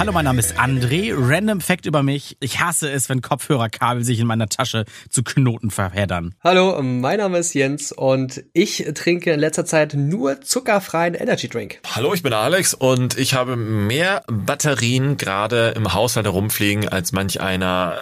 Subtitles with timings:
[0.00, 1.12] Hallo, mein Name ist André.
[1.14, 2.38] Random Fact über mich.
[2.40, 6.34] Ich hasse es, wenn Kopfhörerkabel sich in meiner Tasche zu Knoten verheddern.
[6.42, 11.80] Hallo, mein Name ist Jens und ich trinke in letzter Zeit nur zuckerfreien Energy Drink.
[11.94, 17.42] Hallo, ich bin Alex und ich habe mehr Batterien gerade im Haushalt herumfliegen als manch
[17.42, 17.98] einer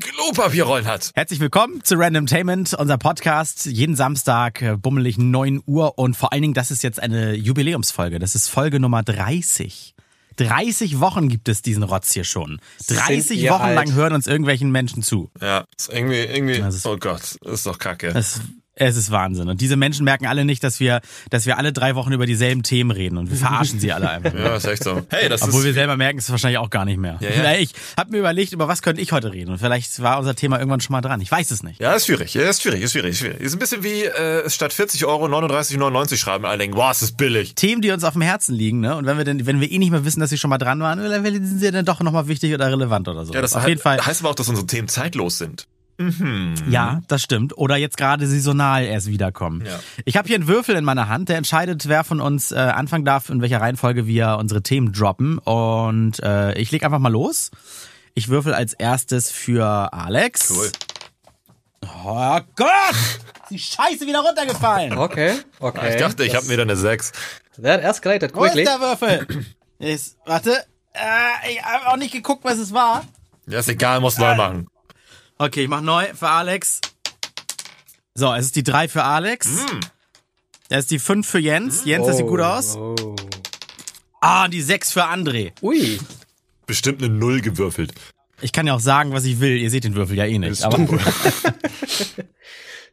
[0.00, 1.10] Klopapierrollen hat.
[1.14, 3.66] Herzlich willkommen zu Randomtainment, unser Podcast.
[3.66, 8.18] Jeden Samstag äh, bummelig 9 Uhr und vor allen Dingen, das ist jetzt eine Jubiläumsfolge.
[8.18, 9.94] Das ist Folge Nummer 30.
[10.36, 12.60] 30 Wochen gibt es diesen Rotz hier schon.
[12.88, 13.76] 30 Wochen alt?
[13.76, 15.30] lang hören uns irgendwelchen Menschen zu.
[15.40, 18.12] Ja, ist irgendwie, irgendwie, ist, oh Gott, ist doch kacke.
[18.12, 18.40] Das
[18.76, 19.48] es ist Wahnsinn.
[19.48, 22.62] Und diese Menschen merken alle nicht, dass wir, dass wir alle drei Wochen über dieselben
[22.62, 24.34] Themen reden und wir verarschen sie alle einfach.
[24.38, 25.04] ja, ist echt so.
[25.08, 27.18] Hey, das Obwohl ist wir selber merken es wahrscheinlich auch gar nicht mehr.
[27.20, 27.58] Ja, ja.
[27.58, 30.58] Ich habe mir überlegt, über was könnte ich heute reden und vielleicht war unser Thema
[30.58, 31.20] irgendwann schon mal dran.
[31.22, 31.80] Ich weiß es nicht.
[31.80, 32.34] Ja, ist schwierig.
[32.34, 33.40] Ja, ist schwierig, ist schwierig, ist schwierig.
[33.40, 37.16] Ist ein bisschen wie äh, statt 40 Euro 39,99 schreiben alle denken, wow, es ist
[37.16, 37.54] billig.
[37.54, 38.94] Themen, die uns auf dem Herzen liegen, ne?
[38.96, 40.80] Und wenn wir denn, wenn wir eh nicht mehr wissen, dass sie schon mal dran
[40.80, 43.32] waren, dann sind sie dann doch nochmal wichtig oder relevant oder so.
[43.32, 44.04] Ja, das auf jeden Fall.
[44.04, 45.66] heißt aber auch, dass unsere Themen zeitlos sind.
[45.98, 46.54] Mhm.
[46.68, 47.56] Ja, das stimmt.
[47.56, 49.64] Oder jetzt gerade saisonal erst wiederkommen.
[49.64, 49.78] Ja.
[50.04, 53.04] Ich habe hier einen Würfel in meiner Hand, der entscheidet, wer von uns äh, anfangen
[53.04, 55.38] darf, in welcher Reihenfolge wir unsere Themen droppen.
[55.38, 57.50] Und äh, ich leg einfach mal los.
[58.14, 60.50] Ich würfel als erstes für Alex.
[60.50, 60.70] Cool.
[62.04, 62.96] Oh Gott!
[63.50, 64.96] Die Scheiße wieder runtergefallen.
[64.96, 65.94] Okay, okay.
[65.94, 67.12] Ich dachte, ich habe mir da eine 6.
[67.62, 68.40] That escalated quickly.
[68.54, 69.46] Wo ist der Würfel?
[69.78, 70.52] ist, warte.
[70.94, 73.04] Äh, ich habe auch nicht geguckt, was es war.
[73.46, 74.66] Ja, ist egal, muss neu machen.
[75.38, 76.80] Okay, ich mach neu für Alex.
[78.14, 79.48] So, es ist die 3 für Alex.
[79.48, 79.80] Mm.
[80.70, 81.84] Das ist die 5 für Jens.
[81.84, 82.76] Jens, oh, das sieht gut aus.
[82.76, 83.14] Oh.
[84.20, 85.52] Ah, die 6 für André.
[85.60, 86.00] Ui.
[86.66, 87.92] Bestimmt eine 0 gewürfelt.
[88.40, 89.58] Ich kann ja auch sagen, was ich will.
[89.58, 90.62] Ihr seht den Würfel ja eh nicht.
[90.62, 90.78] Aber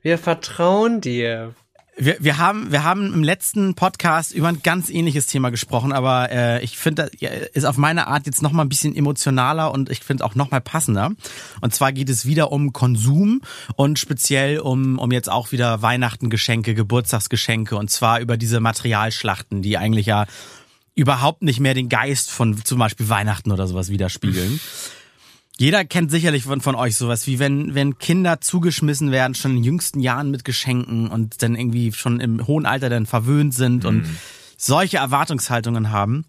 [0.01, 1.55] Wir vertrauen dir.
[1.95, 6.31] Wir, wir, haben, wir haben im letzten Podcast über ein ganz ähnliches Thema gesprochen, aber
[6.31, 9.91] äh, ich finde, das ist auf meine Art jetzt noch mal ein bisschen emotionaler und
[9.91, 11.11] ich finde auch noch mal passender.
[11.61, 13.41] Und zwar geht es wieder um Konsum
[13.75, 19.77] und speziell um, um jetzt auch wieder Weihnachtengeschenke, Geburtstagsgeschenke und zwar über diese Materialschlachten, die
[19.77, 20.25] eigentlich ja
[20.95, 24.59] überhaupt nicht mehr den Geist von zum Beispiel Weihnachten oder sowas widerspiegeln.
[25.57, 29.63] Jeder kennt sicherlich von, von euch sowas, wie wenn, wenn Kinder zugeschmissen werden, schon in
[29.63, 33.89] jüngsten Jahren mit Geschenken und dann irgendwie schon im hohen Alter dann verwöhnt sind mhm.
[33.89, 34.05] und
[34.57, 36.25] solche Erwartungshaltungen haben.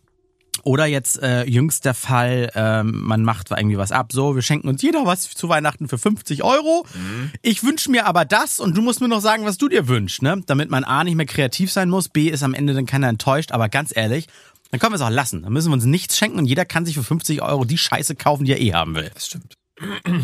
[0.62, 4.12] Oder jetzt äh, jüngst der Fall, ähm, man macht irgendwie was ab.
[4.12, 6.86] So, wir schenken uns jeder was zu Weihnachten für 50 Euro.
[6.94, 7.32] Mhm.
[7.42, 10.22] Ich wünsche mir aber das und du musst mir noch sagen, was du dir wünschst,
[10.22, 10.40] ne?
[10.46, 13.52] Damit man A nicht mehr kreativ sein muss, B ist am Ende dann keiner enttäuscht.
[13.52, 14.28] Aber ganz ehrlich,
[14.74, 15.44] dann können wir es auch lassen.
[15.44, 18.16] Dann müssen wir uns nichts schenken und jeder kann sich für 50 Euro die Scheiße
[18.16, 19.08] kaufen, die er eh haben will.
[19.14, 19.56] Das stimmt.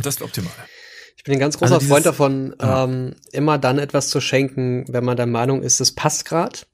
[0.02, 0.50] Das ist optimal.
[1.16, 2.82] Ich bin ein ganz großer also Freund davon, ja.
[2.82, 6.66] ähm, immer dann etwas zu schenken, wenn man der Meinung ist, es passt grad.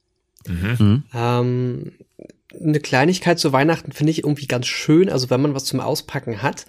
[0.47, 0.75] Mhm.
[0.79, 1.03] mhm.
[1.13, 1.91] Ähm,
[2.59, 6.41] eine Kleinigkeit zu Weihnachten finde ich irgendwie ganz schön, also wenn man was zum Auspacken
[6.41, 6.65] hat.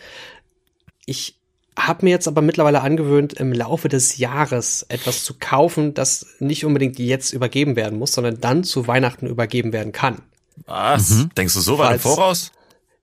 [1.07, 1.39] Ich
[1.79, 6.67] habe mir jetzt aber mittlerweile angewöhnt, im Laufe des Jahres etwas zu kaufen, das nicht
[6.67, 10.21] unbedingt jetzt übergeben werden muss, sondern dann zu Weihnachten übergeben werden kann.
[10.67, 11.11] Was?
[11.11, 11.31] Mhm.
[11.37, 12.53] Denkst du so weit im Voraus?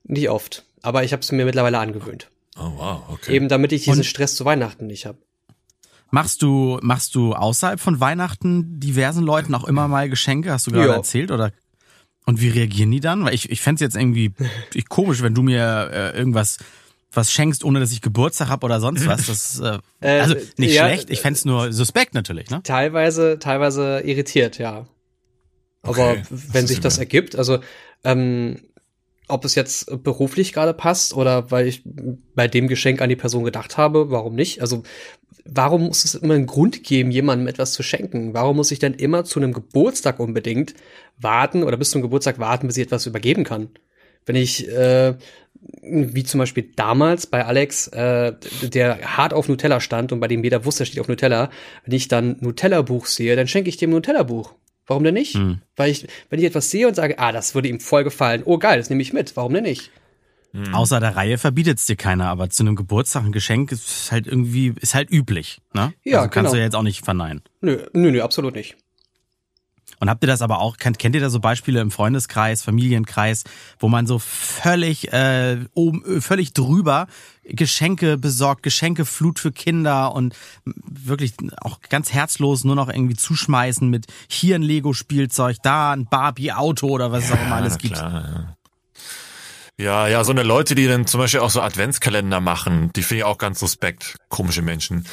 [0.04, 2.30] Nicht oft, aber ich habe es mir mittlerweile angewöhnt.
[2.58, 3.34] Oh wow, okay.
[3.34, 5.18] Eben damit ich diesen Und Stress zu Weihnachten nicht habe.
[6.10, 10.52] Machst du machst du außerhalb von Weihnachten diversen Leuten auch immer mal Geschenke?
[10.52, 11.52] Hast du gerade erzählt oder?
[12.24, 13.24] Und wie reagieren die dann?
[13.24, 14.32] Weil ich ich fände jetzt irgendwie
[14.74, 16.58] ich, komisch, wenn du mir äh, irgendwas
[17.12, 19.26] was schenkst, ohne dass ich Geburtstag habe oder sonst was.
[19.26, 21.10] Das äh, äh also nicht ja, schlecht.
[21.10, 22.50] Ich fände nur suspekt natürlich.
[22.50, 22.62] Ne?
[22.62, 24.86] Teilweise teilweise irritiert, ja.
[25.86, 27.58] Aber okay, wenn sich das ergibt, also
[28.04, 28.56] ähm,
[29.28, 31.82] ob es jetzt beruflich gerade passt oder weil ich
[32.34, 34.60] bei dem Geschenk an die Person gedacht habe, warum nicht?
[34.60, 34.84] Also
[35.44, 38.34] warum muss es immer einen Grund geben, jemandem etwas zu schenken?
[38.34, 40.74] Warum muss ich denn immer zu einem Geburtstag unbedingt
[41.18, 43.70] warten oder bis zum Geburtstag warten, bis ich etwas übergeben kann?
[44.26, 45.14] Wenn ich, äh,
[45.82, 50.42] wie zum Beispiel damals bei Alex, äh, der hart auf Nutella stand und bei dem
[50.42, 51.50] jeder wusste, er steht auf Nutella,
[51.84, 54.54] wenn ich dann Nutella-Buch sehe, dann schenke ich dem Nutella-Buch.
[54.86, 55.34] Warum denn nicht?
[55.34, 55.60] Hm.
[55.74, 58.58] Weil ich, wenn ich etwas sehe und sage, ah, das würde ihm voll gefallen, oh
[58.58, 59.90] geil, das nehme ich mit, warum denn nicht?
[60.52, 60.74] Hm.
[60.74, 64.26] Außer der Reihe verbietet es dir keiner, aber zu einem Geburtstag ein Geschenk ist halt
[64.26, 65.92] irgendwie, ist halt üblich, ne?
[66.04, 66.50] Ja, also kannst genau.
[66.52, 67.42] du ja jetzt auch nicht verneinen.
[67.60, 68.76] Nö, nö, nö, absolut nicht.
[69.98, 73.44] Und habt ihr das aber auch, kennt, kennt ihr da so Beispiele im Freundeskreis, Familienkreis,
[73.78, 77.06] wo man so völlig äh, oben, völlig drüber
[77.44, 80.34] Geschenke besorgt, Geschenkeflut für Kinder und
[80.64, 86.88] wirklich auch ganz herzlos nur noch irgendwie zuschmeißen mit hier ein Lego-Spielzeug, da ein Barbie-Auto
[86.88, 87.94] oder was es auch immer alles gibt.
[87.94, 88.56] Klar, ja.
[89.78, 93.18] Ja, ja, so eine Leute, die dann zum Beispiel auch so Adventskalender machen, die finde
[93.18, 94.16] ich auch ganz suspekt.
[94.30, 95.04] Komische Menschen.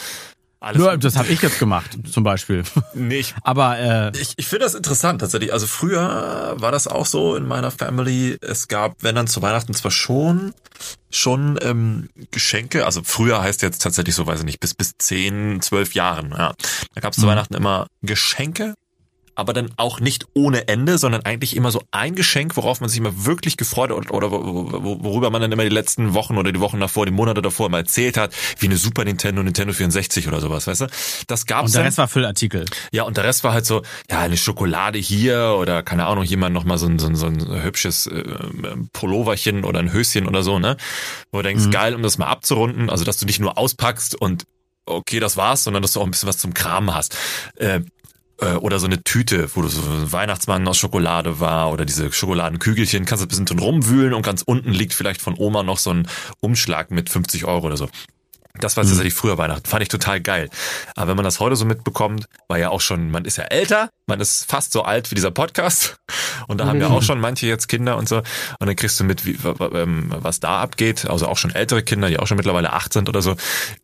[0.64, 2.64] Alles Nur, das habe ich jetzt gemacht, zum Beispiel.
[2.94, 3.36] Nicht.
[3.44, 5.52] Aber äh, ich, ich finde das interessant tatsächlich.
[5.52, 8.38] Also früher war das auch so in meiner Family.
[8.40, 10.54] Es gab, wenn dann zu Weihnachten zwar schon
[11.12, 15.62] schon ähm, Geschenke, also früher heißt jetzt tatsächlich so, weiß ich nicht, bis bis zehn,
[15.62, 16.32] zwölf Jahren.
[16.32, 16.54] Ja,
[16.96, 17.32] da gab es zu mhm.
[17.32, 18.74] Weihnachten immer Geschenke
[19.36, 23.00] aber dann auch nicht ohne Ende, sondern eigentlich immer so ein Geschenk, worauf man sich
[23.00, 26.80] immer wirklich gefreut hat oder worüber man dann immer die letzten Wochen oder die Wochen
[26.80, 30.68] davor, die Monate davor immer erzählt hat, wie eine Super Nintendo, Nintendo 64 oder sowas,
[30.68, 30.88] weißt du?
[31.28, 31.88] Das gab's Und der dann.
[31.88, 32.66] Rest war Füllartikel.
[32.92, 36.54] Ja, und der Rest war halt so, ja, eine Schokolade hier oder keine Ahnung, jemand
[36.54, 38.24] noch mal so ein, so ein, so ein hübsches äh,
[38.94, 40.78] Pulloverchen oder ein Höschen oder so, ne?
[41.32, 41.72] Wo du denkst, mhm.
[41.72, 44.46] geil, um das mal abzurunden, also dass du nicht nur auspackst und
[44.86, 47.18] okay, das war's, sondern dass du auch ein bisschen was zum Kram hast.
[47.56, 47.82] Äh,
[48.44, 53.06] äh, oder so eine Tüte, wo so ein Weihnachtsmann aus Schokolade war oder diese Schokoladenkügelchen,
[53.06, 55.92] kannst du ein bisschen drin rumwühlen und ganz unten liegt vielleicht von Oma noch so
[55.92, 56.08] ein
[56.42, 57.90] Umschlag mit 50 Euro oder so.
[58.60, 59.18] Das war tatsächlich mhm.
[59.18, 59.68] früher Weihnachten.
[59.68, 60.50] Fand ich total geil.
[60.96, 63.90] Aber wenn man das heute so mitbekommt, war ja auch schon, man ist ja älter,
[64.06, 65.96] man ist fast so alt wie dieser Podcast.
[66.48, 68.18] Und da haben ja auch schon manche jetzt Kinder und so.
[68.18, 69.38] Und dann kriegst du mit, wie,
[69.74, 71.10] ähm, was da abgeht.
[71.10, 73.36] Also auch schon ältere Kinder, die auch schon mittlerweile acht sind oder so.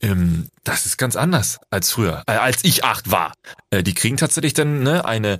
[0.01, 3.33] Ähm, das ist ganz anders als früher, äh, als ich acht war.
[3.71, 5.39] Äh, die kriegen tatsächlich dann ne, eine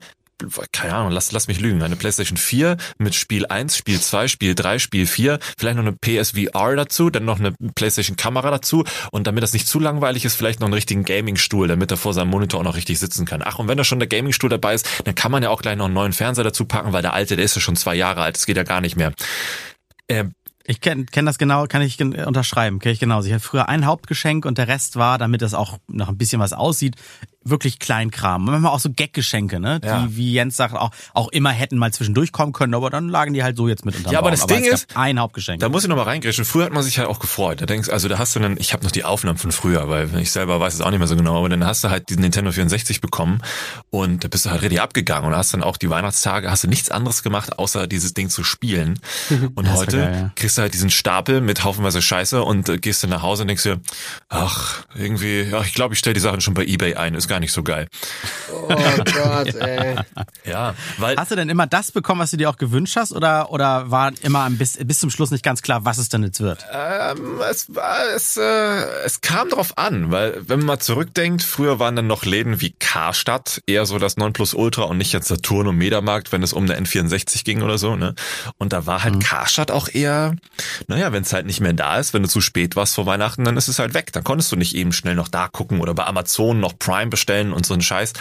[0.71, 4.55] keine Ahnung, lass, lass mich lügen, eine PlayStation 4 mit Spiel 1, Spiel 2, Spiel
[4.55, 9.27] 3, Spiel 4, vielleicht noch eine PSVR dazu, dann noch eine PlayStation Kamera dazu und
[9.27, 12.29] damit das nicht zu langweilig ist, vielleicht noch einen richtigen Gaming-Stuhl, damit er vor seinem
[12.29, 13.41] Monitor auch noch richtig sitzen kann.
[13.43, 15.75] Ach, und wenn da schon der Gaming-Stuhl dabei ist, dann kann man ja auch gleich
[15.75, 18.21] noch einen neuen Fernseher dazu packen, weil der alte, der ist ja schon zwei Jahre
[18.21, 19.13] alt, das geht ja gar nicht mehr.
[20.07, 20.25] Äh,
[20.69, 23.27] ich kenne kenn das genau, kann ich unterschreiben, kenne ich genauso.
[23.27, 26.39] Ich hatte früher ein Hauptgeschenk und der Rest war, damit das auch noch ein bisschen
[26.39, 26.95] was aussieht,
[27.43, 28.45] wirklich Kleinkram.
[28.45, 29.79] Manchmal auch so Gaggeschenke, ne?
[29.83, 30.01] Ja.
[30.01, 33.33] Die, wie Jens sagt, auch, auch immer hätten mal zwischendurch kommen können, aber dann lagen
[33.33, 35.59] die halt so jetzt mit unter Ja, aber das aber Ding ist, ein Hauptgeschenk.
[35.59, 36.45] Da muss ich nochmal reingrätschen.
[36.45, 37.61] Früher hat man sich halt auch gefreut.
[37.61, 40.15] Da denkst also da hast du dann, ich habe noch die Aufnahmen von früher, weil
[40.19, 42.21] ich selber weiß es auch nicht mehr so genau, aber dann hast du halt diesen
[42.21, 43.41] Nintendo 64 bekommen
[43.89, 46.67] und da bist du halt richtig abgegangen und hast dann auch die Weihnachtstage, hast du
[46.67, 48.99] nichts anderes gemacht, außer dieses Ding zu spielen.
[49.55, 50.31] Und heute geil, ja.
[50.35, 53.47] kriegst du halt diesen Stapel mit haufenweise Scheiße und äh, gehst dann nach Hause und
[53.47, 53.79] denkst dir,
[54.29, 57.39] ach, irgendwie, ja, ich glaube, ich stelle die Sachen schon bei Ebay ein, ist gar
[57.39, 57.87] nicht so geil.
[58.51, 59.95] Oh Gott, ey.
[60.45, 61.15] Ja, weil.
[61.15, 64.11] Hast du denn immer das bekommen, was du dir auch gewünscht hast, oder, oder war
[64.21, 66.65] immer bis, bis zum Schluss nicht ganz klar, was es denn jetzt wird?
[66.71, 68.41] Ähm, es war, es, äh,
[69.05, 72.71] es kam drauf an, weil, wenn man mal zurückdenkt, früher waren dann noch Läden wie
[72.71, 76.79] Karstadt eher so das Nonplusultra und nicht jetzt Saturn und Mediamarkt, wenn es um eine
[76.79, 78.15] N64 ging oder so, ne?
[78.57, 79.19] Und da war halt mhm.
[79.19, 80.35] Karstadt auch eher,
[80.87, 83.43] naja, wenn es halt nicht mehr da ist, wenn du zu spät warst vor Weihnachten,
[83.43, 84.11] dann ist es halt weg.
[84.13, 87.53] Dann konntest du nicht eben schnell noch da gucken oder bei Amazon noch Prime bestellen
[87.53, 88.13] und so ein Scheiß.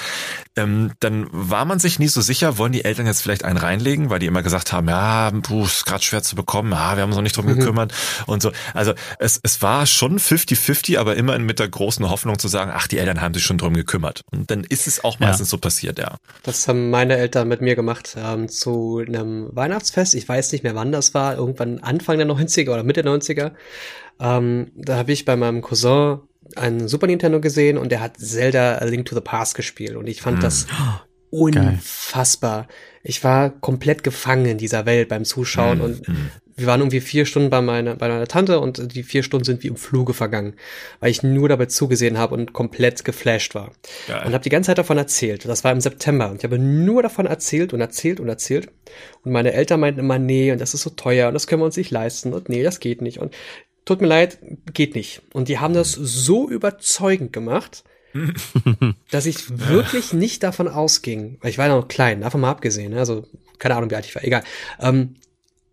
[0.57, 4.11] Ähm, dann war man sich nie so sicher, wollen die Eltern jetzt vielleicht einen reinlegen,
[4.11, 7.11] weil die immer gesagt haben, ja, puh, ist gerade schwer zu bekommen, ja, wir haben
[7.11, 7.59] uns noch nicht drum mhm.
[7.59, 7.93] gekümmert
[8.27, 8.53] und so.
[8.75, 12.87] Also es, es war schon 50-50, aber immer mit der großen Hoffnung zu sagen, ach,
[12.87, 14.23] die Eltern haben sich schon drum gekümmert.
[14.31, 15.51] Und dann ist es auch meistens ja.
[15.51, 16.17] so passiert, ja.
[16.43, 20.15] Das haben meine Eltern mit mir gemacht ähm, zu einem Weihnachtsfest.
[20.15, 23.53] Ich weiß nicht mehr, wann das war, irgendwann Anfang der 90er oder Mitte der 90er.
[24.21, 26.21] Ähm, da habe ich bei meinem Cousin
[26.57, 30.07] ein Super Nintendo gesehen und der hat Zelda A Link to the Past gespielt und
[30.07, 30.43] ich fand hm.
[30.43, 30.67] das
[31.31, 32.63] unfassbar.
[32.63, 32.77] Geil.
[33.03, 35.85] Ich war komplett gefangen in dieser Welt beim Zuschauen hm.
[35.85, 36.31] und hm.
[36.59, 39.63] Wir waren irgendwie vier Stunden bei meiner, bei meiner Tante und die vier Stunden sind
[39.63, 40.55] wie im Fluge vergangen,
[40.99, 43.73] weil ich nur dabei zugesehen habe und komplett geflasht war.
[44.09, 44.27] Geil.
[44.27, 45.45] Und habe die ganze Zeit davon erzählt.
[45.45, 48.71] Das war im September und ich habe nur davon erzählt und erzählt und erzählt.
[49.23, 51.67] Und meine Eltern meinten immer, nee, und das ist so teuer und das können wir
[51.67, 53.19] uns nicht leisten und nee, das geht nicht.
[53.19, 53.35] Und
[53.85, 54.39] tut mir leid,
[54.75, 55.23] geht nicht.
[55.33, 57.85] Und die haben das so überzeugend gemacht,
[59.11, 62.93] dass ich wirklich nicht davon ausging, weil ich war ja noch klein, davon mal abgesehen,
[62.93, 62.99] ne?
[62.99, 63.27] also
[63.59, 64.43] keine Ahnung, wie alt ich war, egal.
[64.81, 65.17] Ähm,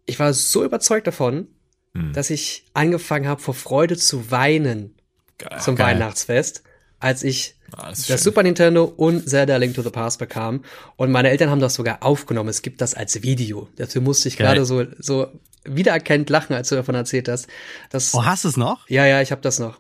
[0.06, 1.48] ich war so überzeugt davon,
[1.94, 2.14] hm.
[2.14, 4.96] dass ich angefangen habe, vor Freude zu weinen
[5.38, 5.60] Geil.
[5.60, 5.96] zum Geil.
[5.96, 6.64] Weihnachtsfest,
[7.00, 10.64] als ich ah, das, das Super Nintendo und Zelda Link to the Past bekam.
[10.96, 12.50] Und meine Eltern haben das sogar aufgenommen.
[12.50, 13.70] Es gibt das als Video.
[13.76, 15.28] Dafür musste ich gerade so, so
[15.64, 17.48] wiedererkennt lachen, als du davon erzählt hast.
[17.90, 18.90] Das, oh, hast du es noch?
[18.90, 19.80] Ja, ja, ich habe das noch.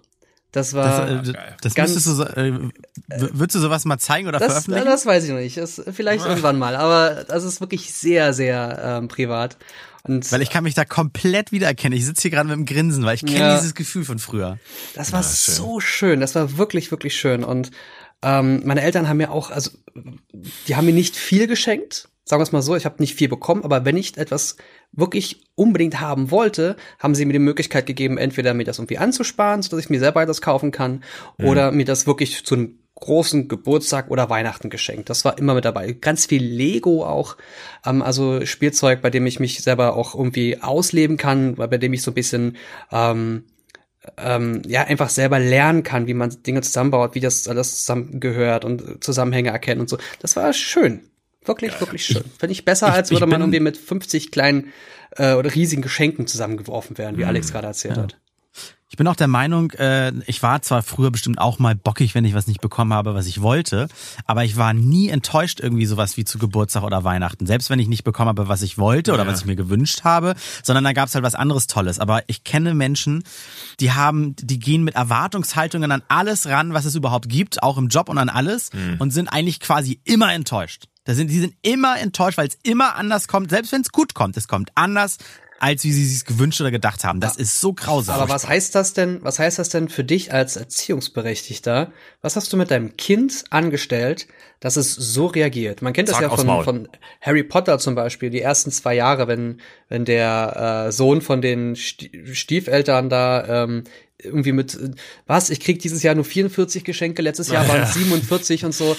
[0.55, 1.05] Das war.
[1.05, 2.69] Das, äh, das ganz, du, äh,
[3.09, 4.85] würdest du sowas mal zeigen oder das, veröffentlichen?
[4.85, 5.57] Das weiß ich noch nicht.
[5.57, 6.77] Das, vielleicht irgendwann mal.
[6.77, 9.57] Aber das ist wirklich sehr, sehr ähm, privat.
[10.07, 11.97] Und weil ich kann mich da komplett wiedererkennen.
[11.97, 14.59] Ich sitze hier gerade mit dem Grinsen, weil ich kenne ja, dieses Gefühl von früher.
[14.93, 16.19] Das war ja, so schön.
[16.19, 17.43] Das war wirklich, wirklich schön.
[17.43, 17.71] Und
[18.21, 19.71] ähm, meine Eltern haben mir auch, also
[20.67, 23.29] die haben mir nicht viel geschenkt, sagen wir es mal so, ich habe nicht viel
[23.29, 24.57] bekommen, aber wenn ich etwas
[24.91, 29.61] wirklich unbedingt haben wollte, haben sie mir die Möglichkeit gegeben, entweder mir das irgendwie anzusparen,
[29.61, 31.03] sodass ich mir selber etwas kaufen kann,
[31.37, 31.45] mhm.
[31.45, 35.09] oder mir das wirklich zu einem großen Geburtstag oder Weihnachten geschenkt.
[35.09, 35.91] Das war immer mit dabei.
[35.91, 37.35] Ganz viel Lego auch,
[37.85, 42.01] ähm, also Spielzeug, bei dem ich mich selber auch irgendwie ausleben kann, bei dem ich
[42.01, 42.57] so ein bisschen
[42.91, 43.43] ähm,
[44.17, 49.03] ähm, ja einfach selber lernen kann, wie man Dinge zusammenbaut, wie das alles zusammengehört und
[49.03, 49.97] Zusammenhänge erkennen und so.
[50.19, 51.01] Das war schön.
[51.43, 52.23] Wirklich, ja, wirklich schön.
[52.39, 54.71] Finde ich besser, ich, als würde man irgendwie mit 50 kleinen
[55.11, 57.29] äh, oder riesigen Geschenken zusammengeworfen werden, wie mhm.
[57.29, 58.03] Alex gerade erzählt ja.
[58.03, 58.17] hat.
[58.95, 62.23] Ich bin auch der Meinung, äh, ich war zwar früher bestimmt auch mal bockig, wenn
[62.23, 63.89] ich was nicht bekommen habe, was ich wollte,
[64.25, 67.45] aber ich war nie enttäuscht irgendwie sowas wie zu Geburtstag oder Weihnachten.
[67.45, 69.29] Selbst wenn ich nicht bekommen habe, was ich wollte oder ja.
[69.29, 71.99] was ich mir gewünscht habe, sondern da gab es halt was anderes Tolles.
[71.99, 73.25] Aber ich kenne Menschen,
[73.81, 77.89] die haben, die gehen mit Erwartungshaltungen an alles ran, was es überhaupt gibt, auch im
[77.89, 78.95] Job und an alles mhm.
[78.99, 80.85] und sind eigentlich quasi immer enttäuscht.
[81.03, 84.15] Da sind, die sind immer enttäuscht, weil es immer anders kommt, selbst wenn es gut
[84.15, 84.37] kommt.
[84.37, 85.17] Es kommt anders,
[85.59, 87.19] als wie sie sich gewünscht oder gedacht haben.
[87.19, 88.19] Das ist so grausam.
[88.19, 91.91] Aber was heißt das denn, was heißt das denn für dich als Erziehungsberechtigter?
[92.21, 94.27] Was hast du mit deinem Kind angestellt,
[94.59, 95.81] dass es so reagiert?
[95.81, 96.87] Man kennt das Zack, ja von, von
[97.21, 101.75] Harry Potter zum Beispiel, die ersten zwei Jahre, wenn, wenn der äh, Sohn von den
[101.75, 103.85] Stiefeltern da ähm,
[104.17, 104.77] irgendwie mit,
[105.27, 108.95] was, ich krieg dieses Jahr nur 44 Geschenke, letztes Jahr waren es 47 und so.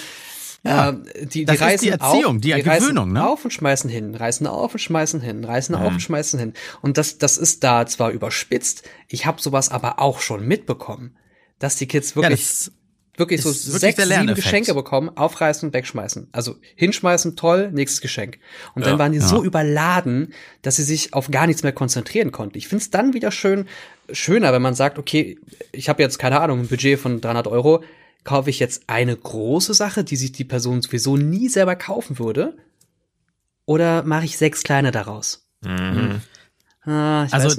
[0.63, 3.27] Ja, äh, die, die das reißen ist die Erziehung, auf, die, die Gewöhnung, ne?
[3.27, 5.81] auf und schmeißen hin, reißen auf und schmeißen hin, reißen mhm.
[5.81, 6.53] auf und schmeißen hin.
[6.81, 11.15] Und das, das ist da zwar überspitzt, ich habe sowas aber auch schon mitbekommen,
[11.59, 12.71] dass die Kids wirklich ja,
[13.17, 16.27] wirklich so sechs, sieben Geschenke bekommen, aufreißen und wegschmeißen.
[16.31, 18.37] Also hinschmeißen, toll, nächstes Geschenk.
[18.75, 19.27] Und ja, dann waren die ja.
[19.27, 22.57] so überladen, dass sie sich auf gar nichts mehr konzentrieren konnten.
[22.57, 23.67] Ich finde es dann wieder schön,
[24.11, 25.39] schöner, wenn man sagt, okay,
[25.71, 27.83] ich habe jetzt keine Ahnung, ein Budget von 300 Euro,
[28.27, 32.57] kaufe ich jetzt eine große Sache, die sich die Person sowieso nie selber kaufen würde?
[33.65, 35.49] Oder mache ich sechs kleine daraus?
[35.63, 36.21] Mhm.
[36.81, 37.49] Ah, also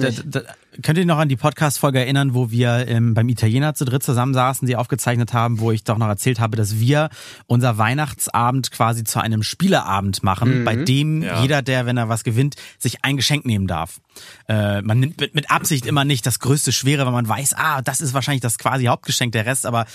[0.81, 4.67] könnt ihr noch an die Podcast-Folge erinnern, wo wir ähm, beim Italiener zu dritt zusammensaßen,
[4.67, 7.09] die aufgezeichnet haben, wo ich doch noch erzählt habe, dass wir
[7.47, 10.65] unser Weihnachtsabend quasi zu einem Spieleabend machen, mhm.
[10.65, 11.41] bei dem ja.
[11.41, 13.99] jeder, der, wenn er was gewinnt, sich ein Geschenk nehmen darf.
[14.47, 17.81] Äh, man nimmt mit, mit Absicht immer nicht das größte Schwere, weil man weiß, ah,
[17.81, 19.85] das ist wahrscheinlich das quasi Hauptgeschenk, der Rest, aber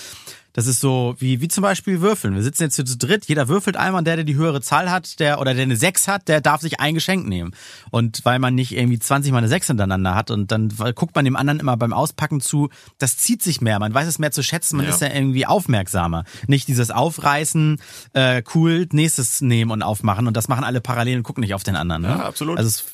[0.54, 2.36] das ist so wie, wie zum Beispiel Würfeln.
[2.36, 4.88] Wir sitzen jetzt hier zu dritt, jeder würfelt einmal und der, der die höhere Zahl
[4.88, 7.54] hat, der oder der eine 6 hat, der darf sich ein Geschenk nehmen.
[7.90, 11.24] Und weil man nicht irgendwie 20 mal eine 6 hintereinander hat und dann guckt man
[11.24, 14.42] dem anderen immer beim Auspacken zu, das zieht sich mehr, man weiß es mehr zu
[14.42, 14.92] schätzen, man ja.
[14.92, 16.24] ist ja irgendwie aufmerksamer.
[16.46, 17.80] Nicht dieses Aufreißen,
[18.12, 21.62] äh, cool, nächstes nehmen und aufmachen und das machen alle parallel und gucken nicht auf
[21.62, 22.02] den anderen.
[22.02, 22.08] Ne?
[22.08, 22.58] Ja, absolut.
[22.58, 22.84] Also es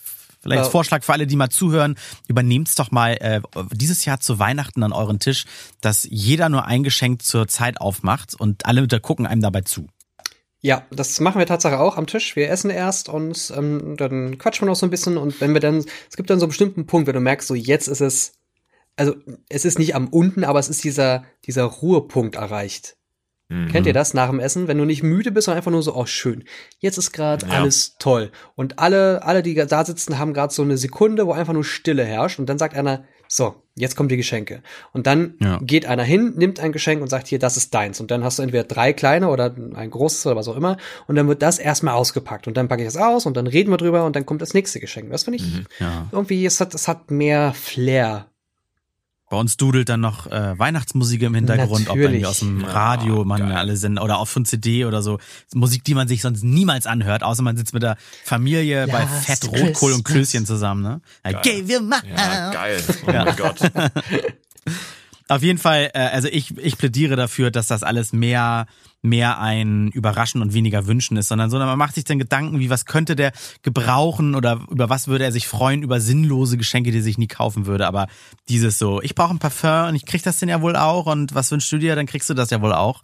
[0.42, 0.70] Vielleicht ja.
[0.70, 1.96] Vorschlag für alle, die mal zuhören,
[2.26, 5.44] übernehmt's doch mal äh, dieses Jahr zu Weihnachten an euren Tisch,
[5.82, 9.60] dass jeder nur ein Geschenk zur Zeit aufmacht und alle mit der gucken einem dabei
[9.60, 9.87] zu.
[10.62, 12.37] Ja, das machen wir tatsächlich auch am Tisch.
[12.37, 15.61] Wir essen erst und ähm, dann quatschen wir noch so ein bisschen und wenn wir
[15.61, 18.33] dann, es gibt dann so einen bestimmten Punkt, wenn du merkst, so jetzt ist es,
[18.97, 19.14] also
[19.49, 22.97] es ist nicht am unten, aber es ist dieser, dieser Ruhepunkt erreicht.
[23.50, 23.69] Mhm.
[23.69, 24.69] Kennt ihr das nach dem Essen?
[24.69, 26.45] Wenn du nicht müde bist, sondern einfach nur so, oh schön,
[26.79, 27.52] jetzt ist gerade ja.
[27.52, 28.31] alles toll.
[28.55, 32.05] Und alle, alle, die da sitzen, haben gerade so eine Sekunde, wo einfach nur Stille
[32.05, 32.38] herrscht.
[32.38, 34.60] Und dann sagt einer, so, jetzt kommen die Geschenke.
[34.92, 35.60] Und dann ja.
[35.62, 38.00] geht einer hin, nimmt ein Geschenk und sagt, hier, das ist deins.
[38.00, 40.78] Und dann hast du entweder drei kleine oder ein großes oder was auch immer.
[41.06, 42.49] Und dann wird das erstmal ausgepackt.
[42.49, 44.52] Und dann packe ich das aus und dann reden wir drüber und dann kommt das
[44.52, 45.12] nächste Geschenk.
[45.12, 46.08] Das finde ich mhm, ja.
[46.10, 48.26] irgendwie, es hat, es hat mehr Flair
[49.30, 51.88] bei uns dudelt dann noch äh, Weihnachtsmusik im Hintergrund, Natürlich.
[51.88, 53.52] ob irgendwie aus dem Radio, ja, man geil.
[53.52, 55.20] alle sind, oder auch von CD oder so.
[55.54, 59.06] Musik, die man sich sonst niemals anhört, außer man sitzt mit der Familie ja, bei
[59.06, 61.00] Fett, Rotkohl und Klößchen zusammen, ne?
[61.22, 61.37] Geil.
[61.37, 62.08] Okay, wir machen.
[62.14, 62.82] Ja, geil.
[63.06, 63.25] Oh ja.
[63.25, 63.60] mein Gott.
[65.28, 68.66] Auf jeden Fall, äh, also ich, ich plädiere dafür, dass das alles mehr
[69.02, 72.71] mehr ein Überraschen und weniger Wünschen ist, sondern, sondern man macht sich dann Gedanken, wie
[72.71, 76.99] was könnte der gebrauchen oder über was würde er sich freuen, über sinnlose Geschenke, die
[76.99, 77.87] er sich nie kaufen würde.
[77.87, 78.09] Aber
[78.49, 81.35] dieses so, ich brauche ein Parfum und ich krieg das denn ja wohl auch und
[81.35, 83.02] was wünschst du dir, dann kriegst du das ja wohl auch.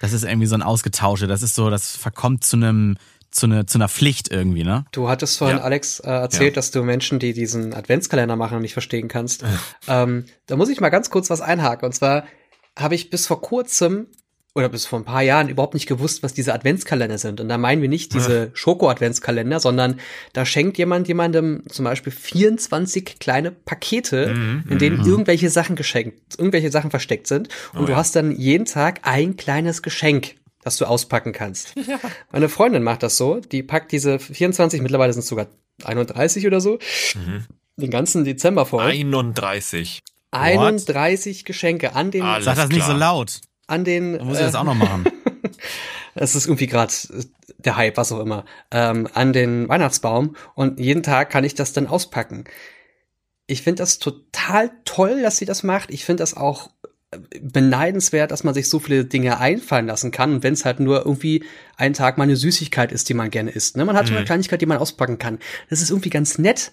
[0.00, 1.26] Das ist irgendwie so ein Ausgetausche.
[1.26, 2.96] Das ist so, das verkommt zu einem
[3.30, 4.86] zu, ne, zu einer Pflicht irgendwie, ne?
[4.92, 5.62] Du hattest vorhin, ja.
[5.62, 6.54] Alex, äh, erzählt, ja.
[6.54, 9.44] dass du Menschen, die diesen Adventskalender machen, nicht verstehen kannst.
[9.88, 11.86] ähm, da muss ich mal ganz kurz was einhaken.
[11.86, 12.24] Und zwar
[12.78, 14.06] habe ich bis vor kurzem
[14.56, 17.40] oder bis vor ein paar Jahren überhaupt nicht gewusst, was diese Adventskalender sind.
[17.42, 20.00] Und da meinen wir nicht diese Schoko-Adventskalender, sondern
[20.32, 25.06] da schenkt jemand jemandem zum Beispiel 24 kleine Pakete, mhm, in denen mhm.
[25.06, 27.48] irgendwelche Sachen geschenkt, irgendwelche Sachen versteckt sind.
[27.74, 27.98] Und oh, du ja.
[27.98, 31.74] hast dann jeden Tag ein kleines Geschenk das du auspacken kannst.
[31.86, 32.00] Ja.
[32.32, 35.46] Meine Freundin macht das so, die packt diese 24, mittlerweile sind es sogar
[35.84, 36.80] 31 oder so,
[37.14, 37.44] mhm.
[37.76, 38.82] den ganzen Dezember voll.
[38.82, 40.02] 31.
[40.32, 41.44] 31 What?
[41.44, 42.22] Geschenke an den.
[42.22, 42.78] Alles Sag das klar.
[42.78, 44.14] nicht so laut an den.
[44.14, 45.04] Dann muss ich äh, das auch noch machen.
[46.16, 47.24] Es ist irgendwie gerade äh,
[47.58, 51.72] der Hype, was auch immer, ähm, an den Weihnachtsbaum und jeden Tag kann ich das
[51.72, 52.44] dann auspacken.
[53.46, 55.90] Ich finde das total toll, dass sie das macht.
[55.90, 56.70] Ich finde das auch
[57.10, 60.34] äh, beneidenswert, dass man sich so viele Dinge einfallen lassen kann.
[60.34, 61.44] Und wenn es halt nur irgendwie
[61.76, 63.76] einen Tag mal eine Süßigkeit ist, die man gerne isst.
[63.76, 63.84] Ne?
[63.84, 64.08] Man hat mhm.
[64.08, 65.38] so eine Kleinigkeit, die man auspacken kann.
[65.70, 66.72] Das ist irgendwie ganz nett.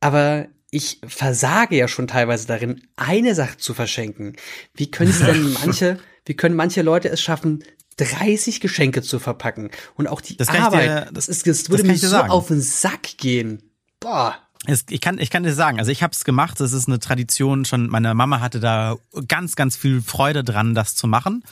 [0.00, 4.36] Aber ich versage ja schon teilweise darin, eine Sache zu verschenken.
[4.74, 7.64] Wie können sie denn manche, wie können manche Leute es schaffen,
[7.96, 9.70] 30 Geschenke zu verpacken?
[9.94, 12.30] Und auch die Das Arbeit, dir- das ist, das würde kann mir so sagen.
[12.30, 13.62] auf den Sack gehen.
[14.00, 14.36] Boah.
[14.66, 16.60] Es, ich kann, ich kann dir sagen, also ich habe es gemacht.
[16.60, 17.64] Es ist eine Tradition.
[17.64, 18.96] Schon meine Mama hatte da
[19.28, 21.44] ganz, ganz viel Freude dran, das zu machen.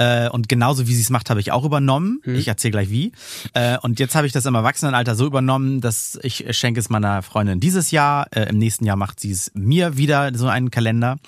[0.00, 2.20] Äh, und genauso wie sie es macht, habe ich auch übernommen.
[2.24, 3.12] Ich erzähle gleich wie.
[3.52, 7.20] Äh, und jetzt habe ich das im Erwachsenenalter so übernommen, dass ich schenke es meiner
[7.22, 8.26] Freundin dieses Jahr.
[8.34, 11.18] Äh, Im nächsten Jahr macht sie es mir wieder so einen Kalender.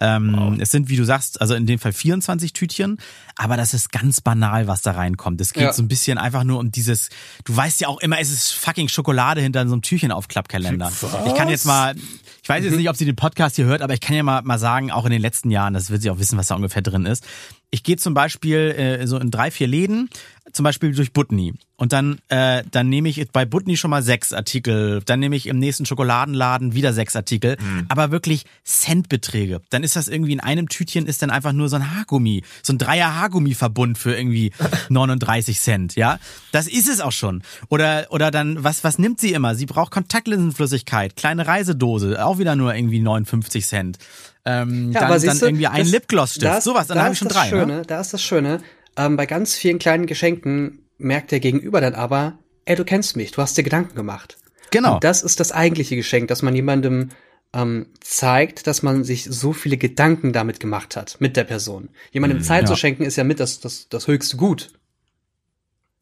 [0.00, 2.98] Ähm, Es sind, wie du sagst, also in dem Fall 24 Tütchen,
[3.36, 5.40] aber das ist ganz banal, was da reinkommt.
[5.40, 5.72] Es geht Ja.
[5.72, 7.08] so ein bisschen einfach nur um dieses,
[7.44, 10.92] du weißt ja auch immer, es ist fucking Schokolade hinter so einem Türchenaufklappkalender.
[11.26, 11.94] Ich kann jetzt mal,
[12.42, 14.42] ich weiß jetzt nicht, ob sie den Podcast hier hört, aber ich kann ja mal,
[14.42, 16.82] mal sagen, auch in den letzten Jahren, das wird sie auch wissen, was da ungefähr
[16.82, 17.24] drin ist.
[17.70, 20.08] Ich gehe zum Beispiel äh, so in drei, vier Läden,
[20.52, 21.54] zum Beispiel durch Butni.
[21.76, 25.02] Und dann, äh, dann nehme ich bei Butni schon mal sechs Artikel.
[25.04, 27.56] Dann nehme ich im nächsten Schokoladenladen wieder sechs Artikel.
[27.88, 29.60] Aber wirklich Centbeträge.
[29.70, 32.42] Dann ist das irgendwie in einem Tütchen ist dann einfach nur so ein Haargummi.
[32.62, 34.52] So ein Dreier Haargummi-Verbund für irgendwie
[34.88, 36.18] 39 Cent, ja.
[36.52, 37.42] Das ist es auch schon.
[37.68, 39.54] Oder, oder dann, was, was nimmt sie immer?
[39.54, 43.98] Sie braucht Kontaktlinsenflüssigkeit, kleine Reisedose, auch wieder nur irgendwie 59 Cent.
[44.44, 46.46] Ähm, Ja, dann, aber dann du, irgendwie ein Lipgloss-Stift.
[46.46, 47.48] das- Sowas, dann da habe ich ist schon das drei.
[47.48, 47.82] Schöne, Ne?
[47.86, 48.60] Da ist das Schöne.
[48.96, 53.32] Ähm, bei ganz vielen kleinen Geschenken merkt der Gegenüber dann aber, ey, du kennst mich,
[53.32, 54.38] du hast dir Gedanken gemacht.
[54.70, 54.94] Genau.
[54.94, 57.10] Und das ist das eigentliche Geschenk, dass man jemandem
[57.52, 61.90] ähm, zeigt, dass man sich so viele Gedanken damit gemacht hat, mit der Person.
[62.12, 62.66] Jemandem Zeit ja.
[62.66, 64.72] zu schenken ist ja mit das, das, das höchste Gut.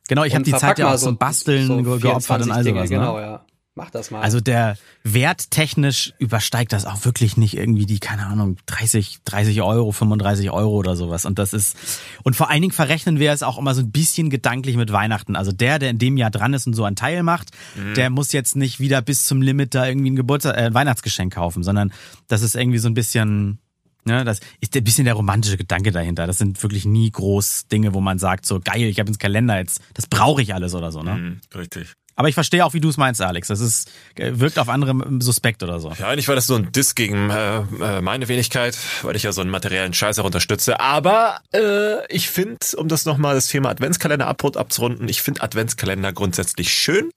[0.08, 2.64] Genau, ich habe die Zeit ja auch zum Basteln so ge- geopfert und 24 all
[2.64, 2.90] Dinge, sowas.
[2.90, 2.96] Ne?
[2.96, 3.43] Genau, ja.
[3.76, 4.20] Mach das mal.
[4.20, 9.62] Also der Wert technisch übersteigt das auch wirklich nicht irgendwie die, keine Ahnung, 30, 30
[9.62, 11.24] Euro, 35 Euro oder sowas.
[11.24, 11.76] Und das ist,
[12.22, 15.34] und vor allen Dingen verrechnen wir es auch immer so ein bisschen gedanklich mit Weihnachten.
[15.34, 17.50] Also der, der in dem Jahr dran ist und so einen Teil macht,
[17.96, 21.64] der muss jetzt nicht wieder bis zum Limit da irgendwie ein Geburtstag, äh, Weihnachtsgeschenk kaufen,
[21.64, 21.92] sondern
[22.28, 23.58] das ist irgendwie so ein bisschen,
[24.06, 26.26] Ne, das ist ein bisschen der romantische Gedanke dahinter.
[26.26, 29.56] Das sind wirklich nie groß Dinge, wo man sagt, so geil, ich habe ins Kalender
[29.56, 31.02] jetzt, das brauche ich alles oder so.
[31.02, 31.14] Ne?
[31.14, 31.94] Mhm, richtig.
[32.16, 33.48] Aber ich verstehe auch, wie du es meinst, Alex.
[33.48, 35.92] Das ist äh, wirkt auf andere suspekt oder so.
[35.98, 39.32] Ja, eigentlich war das so ein Diss gegen äh, äh, meine Wenigkeit, weil ich ja
[39.32, 40.80] so einen materiellen Scheiß auch unterstütze.
[40.80, 46.12] Aber äh, ich finde, um das nochmal das Thema Adventskalender ab abzurunden, ich finde Adventskalender
[46.12, 47.10] grundsätzlich schön.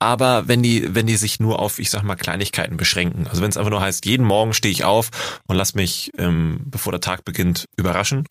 [0.00, 3.50] Aber wenn die, wenn die sich nur auf, ich sag mal, Kleinigkeiten beschränken, also wenn
[3.50, 5.10] es einfach nur heißt, jeden Morgen stehe ich auf
[5.46, 8.26] und lass mich, ähm, bevor der Tag beginnt, überraschen,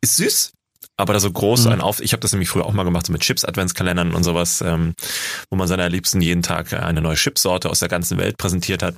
[0.00, 0.52] ist süß,
[1.00, 1.72] aber da so groß Mhm.
[1.72, 4.62] ein auf, ich habe das nämlich früher auch mal gemacht, so mit Chips-Adventskalendern und sowas,
[4.66, 4.94] ähm,
[5.50, 8.94] wo man seiner Liebsten jeden Tag eine neue Chipsorte aus der ganzen Welt präsentiert hat.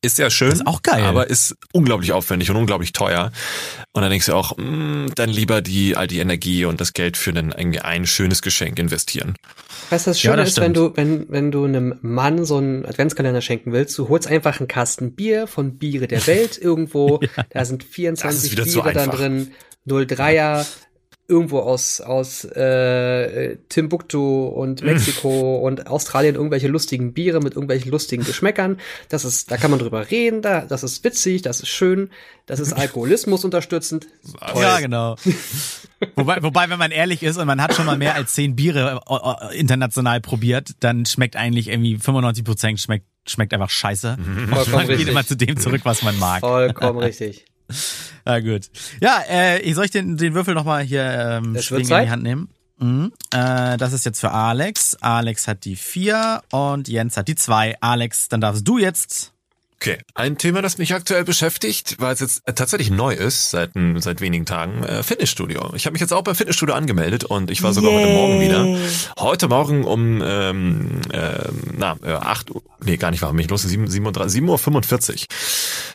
[0.00, 1.02] Ist ja schön, Das ist auch geil.
[1.02, 3.32] aber ist unglaublich aufwendig und unglaublich teuer.
[3.92, 7.16] Und dann denkst du auch, mh, dann lieber die all die Energie und das Geld
[7.16, 9.34] für ein, ein, ein schönes Geschenk investieren.
[9.90, 12.58] Weißt du, das Ja, Schöne das ist, wenn du, wenn, wenn du einem Mann so
[12.58, 17.18] einen Adventskalender schenken willst, du holst einfach einen Kasten Bier von Biere der Welt irgendwo,
[17.50, 19.18] da sind Das 24 ist wieder zu Biere dann einfach.
[19.18, 19.52] drin,
[19.88, 20.64] 03er,
[21.28, 24.86] irgendwo aus, aus äh, Timbuktu und Mm.
[24.86, 28.78] Mexiko und Australien irgendwelche lustigen Biere mit irgendwelchen lustigen Geschmäckern.
[29.08, 32.10] Das ist, da kann man drüber reden, da, das ist witzig, das ist schön,
[32.46, 34.06] das ist Alkoholismus unterstützend.
[34.52, 34.62] Toll.
[34.62, 35.16] Ja, genau.
[36.14, 39.00] wobei, wobei, wenn man ehrlich ist und man hat schon mal mehr als zehn Biere
[39.08, 44.16] äh, äh, international probiert, dann schmeckt eigentlich irgendwie 95 Prozent schmeckt, schmeckt einfach scheiße.
[44.50, 45.08] Vollkommen Man geht richtig.
[45.08, 46.40] immer zu dem zurück, was man mag.
[46.40, 47.44] Vollkommen richtig.
[48.24, 48.70] Ja, gut.
[49.00, 51.02] Ja, äh, ich soll ich den, den Würfel nochmal hier
[51.42, 52.48] ähm, in die Hand nehmen?
[52.78, 53.12] Mhm.
[53.32, 54.96] Äh, das ist jetzt für Alex.
[55.00, 57.76] Alex hat die vier und Jens hat die zwei.
[57.80, 59.32] Alex, dann darfst du jetzt.
[59.78, 63.72] Okay, ein Thema, das mich aktuell beschäftigt, weil es jetzt äh, tatsächlich neu ist, seit,
[63.96, 65.74] seit wenigen Tagen, äh, Fitnessstudio.
[65.74, 68.78] Ich habe mich jetzt auch beim Fitnessstudio angemeldet und ich war sogar heute Morgen wieder.
[69.18, 73.62] Heute Morgen um ähm, ähm, na, äh, 8 Uhr, nee, gar nicht war mich los,
[73.62, 75.26] 7, 7.45 7 Uhr 45.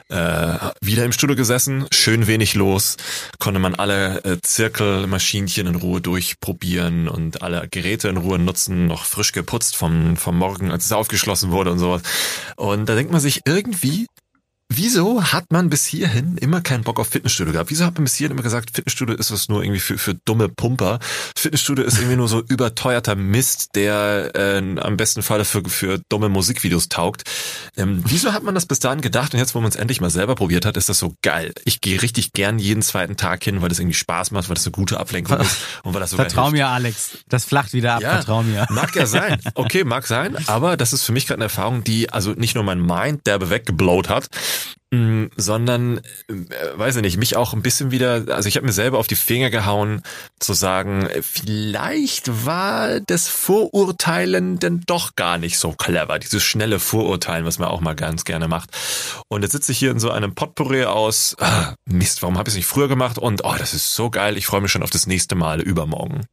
[0.10, 2.98] Äh, wieder im Studio gesessen, schön wenig los,
[3.39, 9.06] konnte man alle äh, Zirkelmaschinchen in Ruhe durchprobieren und alle Geräte in Ruhe nutzen, noch
[9.06, 12.04] frisch geputzt vom, vom Morgen, als es aufgeschlossen wurde und sowas.
[12.58, 14.07] Und da denkt man sich irgendwie, irgendwie
[14.75, 17.69] wieso hat man bis hierhin immer keinen Bock auf Fitnessstudio gehabt?
[17.69, 20.49] Wieso hat man bis hierhin immer gesagt, Fitnessstudio ist was nur irgendwie für, für dumme
[20.49, 20.99] Pumper?
[21.36, 26.29] Fitnessstudio ist irgendwie nur so überteuerter Mist, der äh, am besten Fall für, für dumme
[26.29, 27.23] Musikvideos taugt.
[27.77, 29.34] Ähm, wieso hat man das bis dahin gedacht?
[29.34, 31.53] Und jetzt, wo man es endlich mal selber probiert hat, ist das so geil.
[31.65, 34.65] Ich gehe richtig gern jeden zweiten Tag hin, weil das irgendwie Spaß macht, weil das
[34.65, 37.17] eine gute Ablenkung ist und weil das sogar Vertrau mir, Alex.
[37.27, 38.01] Das flacht wieder ab.
[38.01, 38.67] Ja, Vertrau mir.
[38.69, 39.39] Mag ja sein.
[39.53, 40.38] Okay, mag sein.
[40.47, 43.49] Aber das ist für mich gerade eine Erfahrung, die also nicht nur mein Mind derbe
[43.49, 44.27] weggeblowt hat,
[45.38, 46.34] sondern, äh,
[46.76, 49.15] weiß ich nicht, mich auch ein bisschen wieder, also ich habe mir selber auf die
[49.15, 50.02] Finger gehauen,
[50.39, 57.45] zu sagen, vielleicht war das Vorurteilen denn doch gar nicht so clever, dieses schnelle Vorurteilen,
[57.45, 58.71] was man auch mal ganz gerne macht.
[59.30, 62.54] Und jetzt sitze ich hier in so einem Potpourri aus, ah, Mist, warum habe ich
[62.54, 63.17] es nicht früher gemacht?
[63.17, 66.26] Und oh, das ist so geil, ich freue mich schon auf das nächste Mal übermorgen.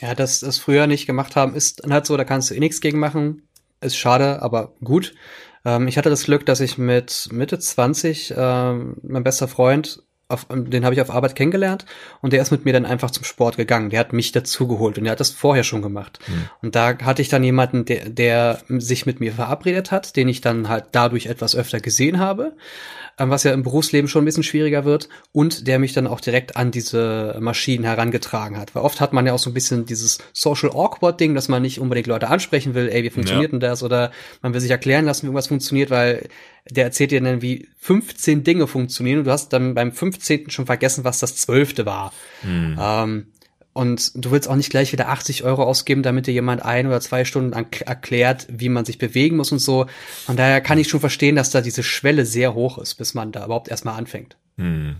[0.00, 2.80] Ja, dass das früher nicht gemacht haben, ist halt so, da kannst du eh nichts
[2.80, 3.42] gegen machen.
[3.80, 5.14] Ist schade, aber gut.
[5.64, 10.46] Ähm, ich hatte das Glück, dass ich mit Mitte 20, ähm, mein bester Freund, auf,
[10.48, 11.84] den habe ich auf Arbeit kennengelernt
[12.20, 13.90] und der ist mit mir dann einfach zum Sport gegangen.
[13.90, 16.20] Der hat mich dazugeholt und der hat das vorher schon gemacht.
[16.26, 16.50] Mhm.
[16.62, 20.40] Und da hatte ich dann jemanden, der, der sich mit mir verabredet hat, den ich
[20.40, 22.52] dann halt dadurch etwas öfter gesehen habe.
[23.20, 26.20] Ähm, was ja im Berufsleben schon ein bisschen schwieriger wird und der mich dann auch
[26.20, 28.74] direkt an diese Maschinen herangetragen hat.
[28.74, 31.60] Weil oft hat man ja auch so ein bisschen dieses Social Awkward Ding, dass man
[31.60, 33.58] nicht unbedingt Leute ansprechen will, ey, wie funktioniert ja.
[33.58, 33.82] denn das?
[33.82, 36.30] Oder man will sich erklären lassen, wie irgendwas funktioniert, weil
[36.70, 40.48] der erzählt dir dann, wie 15 Dinge funktionieren und du hast dann beim 15.
[40.48, 41.84] schon vergessen, was das 12.
[41.84, 42.14] war.
[42.40, 42.78] Hm.
[42.80, 43.26] Ähm,
[43.72, 47.00] und du willst auch nicht gleich wieder 80 Euro ausgeben, damit dir jemand ein oder
[47.00, 49.86] zwei Stunden erklärt, wie man sich bewegen muss und so.
[50.26, 53.32] Von daher kann ich schon verstehen, dass da diese Schwelle sehr hoch ist, bis man
[53.32, 54.36] da überhaupt erstmal anfängt.
[54.56, 54.96] Hm.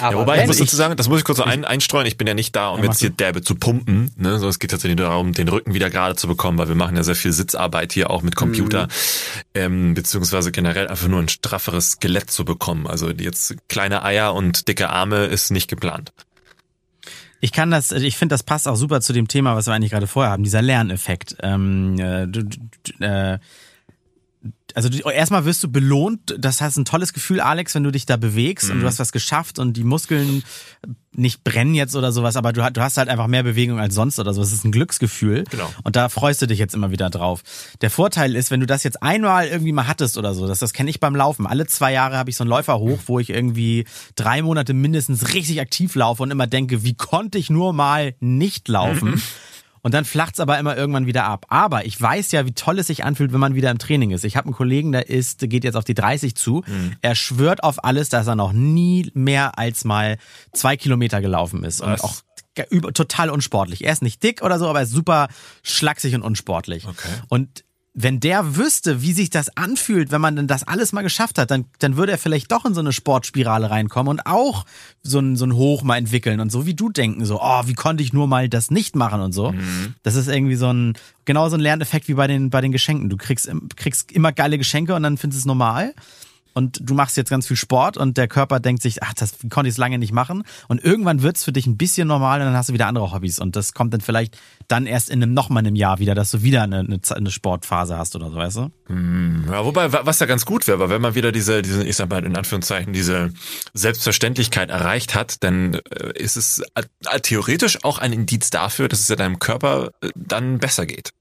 [0.00, 2.18] Aber ja, wobei, ich muss dazu sagen, das muss ich kurz so ein, einstreuen, ich
[2.18, 4.70] bin ja nicht da, um ja, jetzt hier derbe zu pumpen, ne, so, es geht
[4.70, 7.94] tatsächlich darum, den Rücken wieder gerade zu bekommen, weil wir machen ja sehr viel Sitzarbeit
[7.94, 8.88] hier auch mit Computer, mhm.
[9.54, 14.68] ähm, beziehungsweise generell einfach nur ein strafferes Skelett zu bekommen, also jetzt kleine Eier und
[14.68, 16.12] dicke Arme ist nicht geplant.
[17.44, 19.90] Ich kann das, ich finde, das passt auch super zu dem Thema, was wir eigentlich
[19.90, 21.36] gerade vorher haben, dieser Lerneffekt.
[21.42, 22.22] Ähm, äh,
[23.04, 23.38] äh,
[24.74, 28.06] also du, erstmal wirst du belohnt, das heißt ein tolles Gefühl, Alex, wenn du dich
[28.06, 28.72] da bewegst mhm.
[28.72, 28.88] und du mhm.
[28.88, 30.42] hast was geschafft und die Muskeln
[31.14, 34.18] nicht brennen jetzt oder sowas, aber du, du hast halt einfach mehr Bewegung als sonst
[34.18, 34.40] oder so.
[34.40, 35.44] Es ist ein Glücksgefühl.
[35.50, 35.70] Genau.
[35.84, 37.42] Und da freust du dich jetzt immer wieder drauf.
[37.82, 40.72] Der Vorteil ist, wenn du das jetzt einmal irgendwie mal hattest oder so, das, das
[40.72, 41.46] kenne ich beim Laufen.
[41.46, 43.84] Alle zwei Jahre habe ich so einen Läufer hoch, wo ich irgendwie
[44.16, 48.68] drei Monate mindestens richtig aktiv laufe und immer denke, wie konnte ich nur mal nicht
[48.68, 49.22] laufen?
[49.82, 51.46] Und dann flacht's aber immer irgendwann wieder ab.
[51.48, 54.24] Aber ich weiß ja, wie toll es sich anfühlt, wenn man wieder im Training ist.
[54.24, 56.62] Ich habe einen Kollegen, der ist, geht jetzt auf die 30 zu.
[56.66, 56.96] Mhm.
[57.02, 60.18] Er schwört auf alles, dass er noch nie mehr als mal
[60.52, 61.80] zwei Kilometer gelaufen ist.
[61.80, 62.00] Was?
[62.00, 63.84] Und auch total unsportlich.
[63.84, 65.28] Er ist nicht dick oder so, aber er ist super
[65.62, 66.86] schlaksig und unsportlich.
[66.86, 67.08] Okay.
[67.28, 71.38] Und wenn der wüsste, wie sich das anfühlt, wenn man denn das alles mal geschafft
[71.38, 74.64] hat, dann, dann würde er vielleicht doch in so eine Sportspirale reinkommen und auch
[75.02, 77.74] so ein, so ein Hoch mal entwickeln und so wie du denken, so, oh, wie
[77.74, 79.52] konnte ich nur mal das nicht machen und so.
[79.52, 79.94] Mhm.
[80.02, 80.94] Das ist irgendwie so ein,
[81.26, 83.10] genau so ein Lerneffekt wie bei den, bei den Geschenken.
[83.10, 85.94] Du kriegst, kriegst immer geile Geschenke und dann findest du es normal
[86.54, 89.68] und du machst jetzt ganz viel Sport und der Körper denkt sich, ach, das konnte
[89.68, 90.42] ich lange nicht machen.
[90.68, 93.38] Und irgendwann wird's für dich ein bisschen normal und dann hast du wieder andere Hobbys.
[93.38, 94.38] Und das kommt dann vielleicht
[94.68, 97.96] dann erst in einem nochmal einem Jahr wieder, dass du wieder eine, eine, eine Sportphase
[97.96, 98.70] hast oder so, weißt du?
[98.86, 101.96] Hm, ja, wobei, was ja ganz gut wäre, weil wenn man wieder diese, diese, ich
[101.96, 103.32] sag mal in Anführungszeichen, diese
[103.74, 106.62] Selbstverständlichkeit erreicht hat, dann äh, ist es
[107.22, 111.12] theoretisch auch ein Indiz dafür, dass es ja deinem Körper äh, dann besser geht.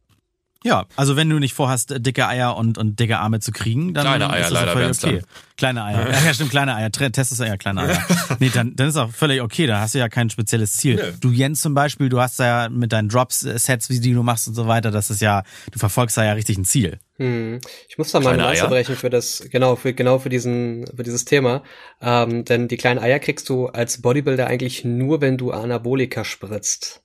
[0.64, 4.06] Ja, also wenn du nicht vorhast, dicke Eier und, und dicke Arme zu kriegen, dann
[4.06, 5.18] kleine Eier, ist das leider völlig okay.
[5.18, 5.58] Dann.
[5.58, 6.12] Kleine Eier.
[6.26, 6.92] Ja, stimmt, kleine Eier.
[6.92, 8.06] Testest du ja kleine Eier.
[8.40, 10.96] nee, dann, dann ist auch völlig okay, da hast du ja kein spezielles Ziel.
[10.96, 11.18] Nee.
[11.20, 14.54] Du Jens zum Beispiel, du hast ja mit deinen Drops-Sets, wie die du machst und
[14.54, 17.00] so weiter, das ist ja, du verfolgst da ja richtig ein Ziel.
[17.18, 17.60] Hm.
[17.90, 21.04] Ich muss da mal eine Lanze brechen für das, genau, für, genau für diesen, für
[21.04, 21.64] dieses Thema.
[22.02, 27.01] Ähm, denn die kleinen Eier kriegst du als Bodybuilder eigentlich nur, wenn du Anabolika spritzt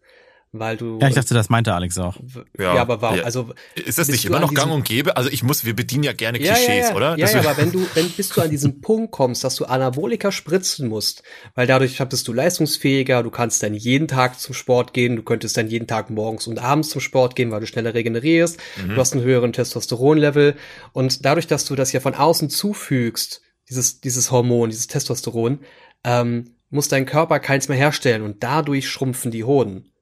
[0.59, 0.99] weil du.
[1.01, 2.17] Ja, ich dachte, das meinte Alex auch.
[2.59, 3.19] Ja, ja aber warum?
[3.19, 3.25] Ja.
[3.25, 5.17] Also ist das nicht immer noch Gang und Gäbe?
[5.17, 7.19] Also ich muss, wir bedienen ja gerne Klischees, ja, ja, oder?
[7.19, 10.33] Ja, ja, aber wenn du, wenn bis du an diesen Punkt kommst, dass du Anabolika
[10.33, 11.23] spritzen musst,
[11.55, 15.57] weil dadurch bist du leistungsfähiger, du kannst dann jeden Tag zum Sport gehen, du könntest
[15.57, 18.95] dann jeden Tag morgens und abends zum Sport gehen, weil du schneller regenerierst, mhm.
[18.95, 20.57] du hast einen höheren Testosteronlevel
[20.93, 25.61] und dadurch, dass du das ja von außen zufügst, dieses dieses Hormon, dieses Testosteron,
[26.05, 29.93] ähm, muss dein Körper keins mehr herstellen und dadurch schrumpfen die Hoden.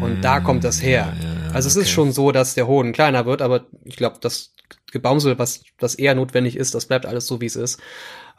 [0.00, 1.14] Und da kommt das her.
[1.20, 1.84] Ja, ja, also es okay.
[1.84, 4.52] ist schon so, dass der Hoden kleiner wird, aber ich glaube, das
[4.92, 7.80] Gebamsel, was, was eher notwendig ist, das bleibt alles so, wie es ist.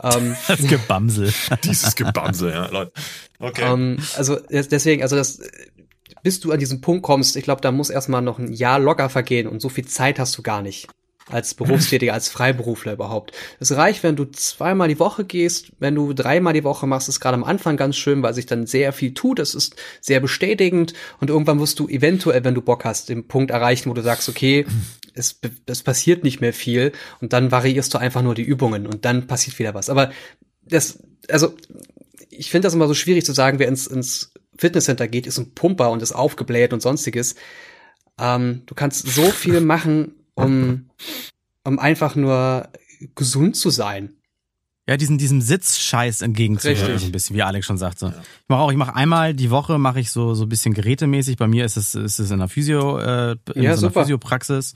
[0.02, 1.34] Ähm, das Gebamsel.
[1.64, 2.92] Dieses Gebamsel, ja, Leute.
[3.40, 3.72] Okay.
[3.72, 5.40] Ähm, also deswegen, also das,
[6.24, 9.10] bis du an diesen Punkt kommst, ich glaube, da muss erstmal noch ein Jahr locker
[9.10, 10.88] vergehen und so viel Zeit hast du gar nicht
[11.28, 13.32] als Berufstätiger, als Freiberufler überhaupt.
[13.60, 17.20] Es reicht, wenn du zweimal die Woche gehst, wenn du dreimal die Woche machst, ist
[17.20, 19.40] gerade am Anfang ganz schön, weil sich dann sehr viel tut.
[19.40, 23.50] Es ist sehr bestätigend und irgendwann wirst du eventuell, wenn du Bock hast, den Punkt
[23.50, 24.68] erreichen, wo du sagst, okay,
[25.16, 29.06] es, es passiert nicht mehr viel und dann variierst du einfach nur die Übungen und
[29.06, 29.90] dann passiert wieder was.
[29.90, 30.12] Aber
[30.64, 31.56] das, also
[32.30, 35.54] ich finde das immer so schwierig zu sagen, wer ins, ins Fitnesscenter geht, ist ein
[35.54, 37.36] Pumper und ist aufgebläht und sonstiges.
[38.20, 40.90] Ähm, du kannst so viel machen, um,
[41.64, 42.70] um einfach nur
[43.16, 44.14] gesund zu sein.
[44.88, 48.06] Ja, diesen, diesem Sitzscheiß entgegenzuwirken, so ein bisschen, wie Alex schon sagte.
[48.06, 48.22] Ja.
[48.22, 51.38] Ich mache auch, ich mache einmal die Woche, mache ich so, so ein bisschen gerätemäßig.
[51.38, 54.74] Bei mir ist es, ist es in der Physio, äh, in ja, so einer Physiopraxis.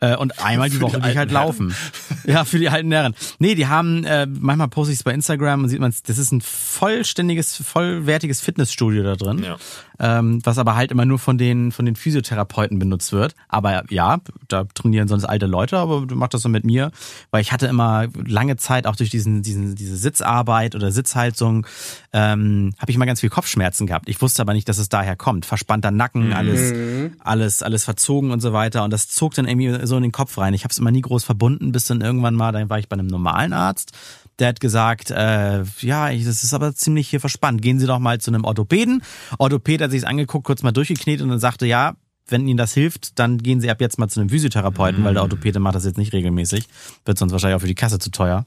[0.00, 1.74] Äh, und einmal die Woche gehe ich halt laufen.
[2.24, 3.14] ja, für die alten Herren.
[3.40, 6.30] Nee, die haben, äh, manchmal poste ich es bei Instagram und sieht man, das ist
[6.30, 9.42] ein vollständiges, vollwertiges Fitnessstudio da drin.
[9.42, 9.56] Ja.
[10.00, 13.34] Ähm, was aber halt immer nur von den, von den Physiotherapeuten benutzt wird.
[13.48, 16.92] Aber ja, da trainieren sonst alte Leute, aber du machst das so mit mir,
[17.32, 21.66] weil ich hatte immer lange Zeit auch durch diesen, diesen, diese Sitzarbeit oder Sitzhaltung,
[22.12, 24.08] ähm, habe ich immer ganz viel Kopfschmerzen gehabt.
[24.08, 25.44] Ich wusste aber nicht, dass es daher kommt.
[25.46, 27.16] Verspannter Nacken, alles, mhm.
[27.18, 28.84] alles, alles verzogen und so weiter.
[28.84, 30.54] Und das zog dann irgendwie so in den Kopf rein.
[30.54, 32.94] Ich habe es immer nie groß verbunden, bis dann irgendwann mal, dann war ich bei
[32.94, 33.92] einem normalen Arzt.
[34.38, 37.60] Der hat gesagt, äh, ja, das ist aber ziemlich hier verspannt.
[37.60, 39.02] Gehen Sie doch mal zu einem Orthopäden.
[39.38, 41.96] Orthopäd hat sich angeguckt, kurz mal durchgeknetet und dann sagte, ja,
[42.28, 45.04] wenn Ihnen das hilft, dann gehen Sie ab jetzt mal zu einem Physiotherapeuten, mhm.
[45.04, 45.30] weil der mhm.
[45.30, 46.68] Orthopäde macht das jetzt nicht regelmäßig.
[47.04, 48.46] Wird sonst wahrscheinlich auch für die Kasse zu teuer.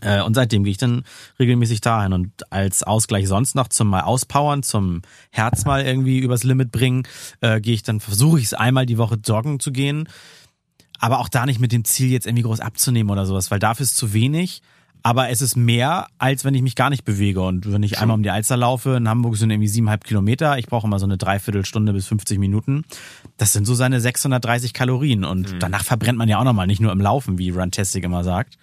[0.00, 1.04] Äh, und seitdem gehe ich dann
[1.38, 6.42] regelmäßig dahin und als Ausgleich sonst noch zum mal auspowern, zum Herz mal irgendwie übers
[6.42, 7.04] Limit bringen,
[7.40, 10.08] äh, gehe ich dann versuche ich es einmal die Woche joggen zu gehen,
[10.98, 13.84] aber auch da nicht mit dem Ziel jetzt irgendwie groß abzunehmen oder sowas, weil dafür
[13.84, 14.62] ist zu wenig.
[15.06, 17.42] Aber es ist mehr, als wenn ich mich gar nicht bewege.
[17.42, 20.66] Und wenn ich einmal um die Alster laufe, in Hamburg sind irgendwie siebeneinhalb Kilometer, ich
[20.66, 22.84] brauche immer so eine Dreiviertelstunde bis 50 Minuten.
[23.36, 25.24] Das sind so seine 630 Kalorien.
[25.24, 25.58] Und mhm.
[25.58, 28.56] danach verbrennt man ja auch nochmal, nicht nur im Laufen, wie Runtastic immer sagt.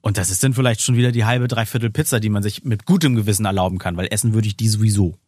[0.00, 2.86] Und das ist dann vielleicht schon wieder die halbe, dreiviertel Pizza, die man sich mit
[2.86, 5.18] gutem Gewissen erlauben kann, weil essen würde ich die sowieso.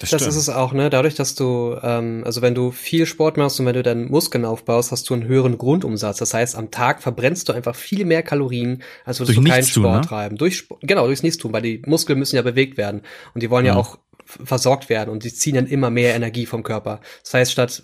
[0.00, 0.90] Das, das ist es auch, ne?
[0.90, 4.44] Dadurch, dass du, ähm, also wenn du viel Sport machst und wenn du dann Muskeln
[4.44, 6.18] aufbaust, hast du einen höheren Grundumsatz.
[6.18, 9.64] Das heißt, am Tag verbrennst du einfach viel mehr Kalorien, als würdest durch du keinen
[9.64, 10.08] Sport ne?
[10.08, 10.36] treiben.
[10.36, 13.02] Durch, genau, durchs Nichtstun, weil die Muskeln müssen ja bewegt werden.
[13.34, 16.46] Und die wollen ja, ja auch versorgt werden und die ziehen dann immer mehr Energie
[16.46, 17.00] vom Körper.
[17.22, 17.82] Das heißt, statt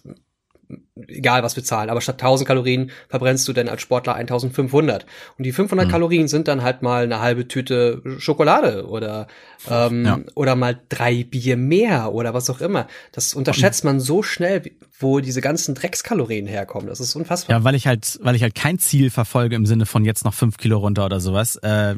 [1.09, 5.07] egal was wir zahlen, aber statt 1000 Kalorien verbrennst du dann als Sportler 1500.
[5.39, 5.91] Und die 500 mhm.
[5.91, 9.27] Kalorien sind dann halt mal eine halbe Tüte Schokolade oder,
[9.69, 10.21] ähm, ja.
[10.35, 12.87] oder mal drei Bier mehr oder was auch immer.
[13.13, 14.63] Das unterschätzt man so schnell,
[14.99, 16.89] wo diese ganzen Dreckskalorien herkommen.
[16.89, 17.59] Das ist unfassbar.
[17.59, 20.35] Ja, weil ich halt, weil ich halt kein Ziel verfolge im Sinne von jetzt noch
[20.35, 21.95] fünf Kilo runter oder sowas, äh,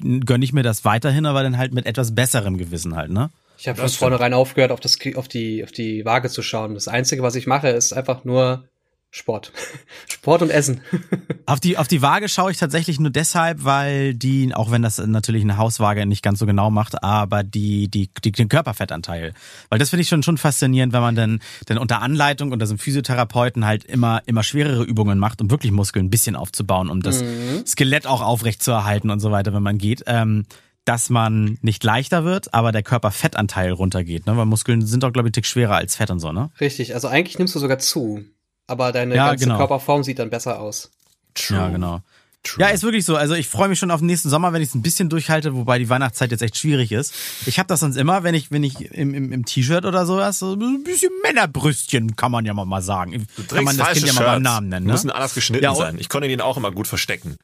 [0.00, 3.30] gönne ich mir das weiterhin, aber dann halt mit etwas besserem Gewissen halt, ne?
[3.58, 6.74] Ich habe von vornherein aufgehört, auf, das, auf, die, auf die Waage zu schauen.
[6.74, 8.68] Das Einzige, was ich mache, ist einfach nur
[9.10, 9.52] Sport.
[10.08, 10.82] Sport und Essen.
[11.46, 14.98] auf die, auf die Waage schaue ich tatsächlich nur deshalb, weil die, auch wenn das
[14.98, 19.32] natürlich eine Hauswaage nicht ganz so genau macht, aber die, die, die den Körperfettanteil.
[19.70, 22.72] Weil das finde ich schon, schon faszinierend, wenn man dann, dann unter Anleitung unter so
[22.72, 27.00] einem Physiotherapeuten halt immer, immer schwerere Übungen macht, um wirklich Muskeln ein bisschen aufzubauen, um
[27.00, 27.64] das mhm.
[27.66, 30.04] Skelett auch aufrecht zu erhalten und so weiter, wenn man geht.
[30.06, 30.44] Ähm,
[30.86, 34.36] dass man nicht leichter wird, aber der Körperfettanteil runtergeht, ne?
[34.36, 36.50] Weil Muskeln sind doch, glaube ich, tick schwerer als Fett und so, ne?
[36.60, 38.24] Richtig, also eigentlich nimmst du sogar zu,
[38.66, 39.58] aber deine ja, ganze genau.
[39.58, 40.90] Körperform sieht dann besser aus.
[41.34, 41.58] True.
[41.58, 42.00] Ja, genau.
[42.44, 42.64] True.
[42.64, 43.16] Ja, ist wirklich so.
[43.16, 45.56] Also ich freue mich schon auf den nächsten Sommer, wenn ich es ein bisschen durchhalte,
[45.56, 47.12] wobei die Weihnachtszeit jetzt echt schwierig ist.
[47.46, 50.38] Ich habe das sonst immer, wenn ich, wenn ich im, im, im T-Shirt oder sowas,
[50.38, 53.26] so ein bisschen Männerbrüstchen, kann man ja mal sagen.
[53.36, 54.86] Du kann man das Kind ja mal beim Namen nennen.
[54.86, 54.92] Ne?
[54.92, 55.96] Die müssen anders geschnitten ja, sein.
[55.98, 57.36] Ich konnte den auch immer gut verstecken.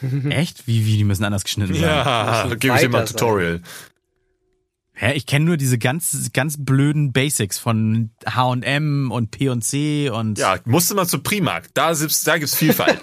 [0.30, 0.66] Echt?
[0.66, 1.82] Wie, wie, die müssen anders geschnitten sein?
[1.82, 3.60] Ja, da gebe ich dir mal ein Tutorial.
[4.96, 10.38] Hä, ich kenne nur diese ganz, ganz blöden Basics von H&M und P&C und...
[10.38, 11.66] Ja, musste mal zu Primark.
[11.74, 13.00] Da gibt's, da gibt's Vielfalt.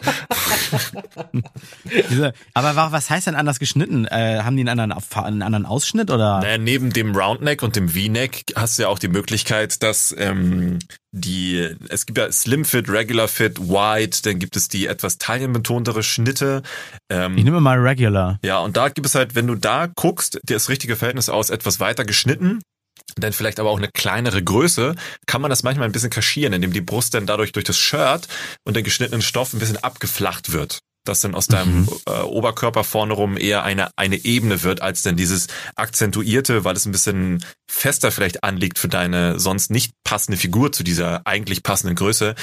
[2.10, 4.06] diese, aber was heißt denn anders geschnitten?
[4.06, 6.39] Äh, haben die einen anderen, einen anderen Ausschnitt oder?
[6.39, 10.80] Naja, neben dem Roundneck und dem V-Neck hast du ja auch die Möglichkeit, dass ähm,
[11.12, 16.04] die, es gibt ja Slim Fit, Regular Fit, Wide, dann gibt es die etwas taillenbetontere
[16.04, 16.63] Schnitte.
[17.10, 18.39] Ähm, ich nehme mal Regular.
[18.43, 21.80] Ja, und da gibt es halt, wenn du da guckst, das richtige Verhältnis aus etwas
[21.80, 22.62] weiter geschnitten,
[23.17, 24.95] dann vielleicht aber auch eine kleinere Größe,
[25.26, 28.28] kann man das manchmal ein bisschen kaschieren, indem die Brust dann dadurch durch das Shirt
[28.63, 31.90] und den geschnittenen Stoff ein bisschen abgeflacht wird dass dann aus deinem mhm.
[32.08, 36.86] äh, Oberkörper vorne rum eher eine, eine Ebene wird, als dann dieses akzentuierte, weil es
[36.86, 41.96] ein bisschen fester vielleicht anliegt für deine sonst nicht passende Figur zu dieser eigentlich passenden
[41.96, 42.36] Größe.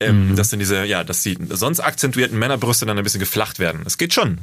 [0.00, 0.36] Ähm, mhm.
[0.36, 3.82] Dass dann diese, ja, dass die sonst akzentuierten Männerbrüste dann ein bisschen geflacht werden.
[3.84, 4.40] Es geht schon.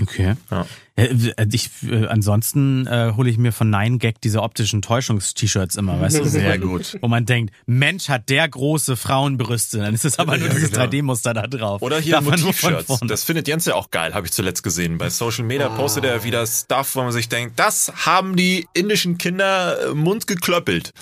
[0.00, 0.34] Okay.
[0.50, 0.66] Ja.
[0.96, 1.08] Äh,
[1.52, 6.18] ich, äh, ansonsten äh, hole ich mir von Nine Gag diese optischen Täuschungs-T-Shirts immer, weißt
[6.18, 6.24] du?
[6.28, 6.98] Sehr gut.
[7.00, 10.84] Wo man denkt, Mensch hat der große Frauenbrüste, dann ist es aber nur dieses genau.
[10.84, 11.80] 3D-Muster da drauf.
[11.80, 13.00] Oder hier Motiv-Shirts.
[13.06, 14.98] Das findet Jens ja auch geil, habe ich zuletzt gesehen.
[14.98, 15.76] Bei Social Media ah.
[15.76, 20.26] postet er wieder Stuff, wo man sich denkt, das haben die indischen Kinder äh, Mund
[20.26, 20.92] geklöppelt.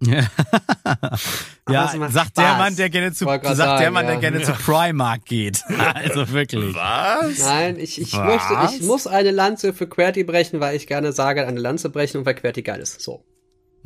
[0.00, 0.22] Ja,
[2.10, 4.44] sagt der Mann, der gerne zu, sagt sagen, der Mann, der gerne ja.
[4.44, 5.62] zu Primark geht.
[5.94, 6.74] Also wirklich.
[6.74, 7.38] Was?
[7.38, 11.46] Nein, ich, ich möchte, ich muss eine Lanze für QWERTY brechen, weil ich gerne sage,
[11.46, 13.00] eine Lanze brechen und weil QWERTY geil ist.
[13.00, 13.24] So.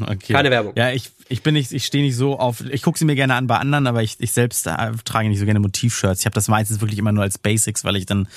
[0.00, 0.32] Okay.
[0.32, 0.72] Keine Werbung.
[0.76, 3.34] Ja, ich, ich bin nicht, ich stehe nicht so auf, ich gucke sie mir gerne
[3.34, 6.20] an bei anderen, aber ich, ich selbst äh, trage nicht so gerne Motivshirts.
[6.20, 8.28] Ich habe das meistens wirklich immer nur als Basics, weil ich dann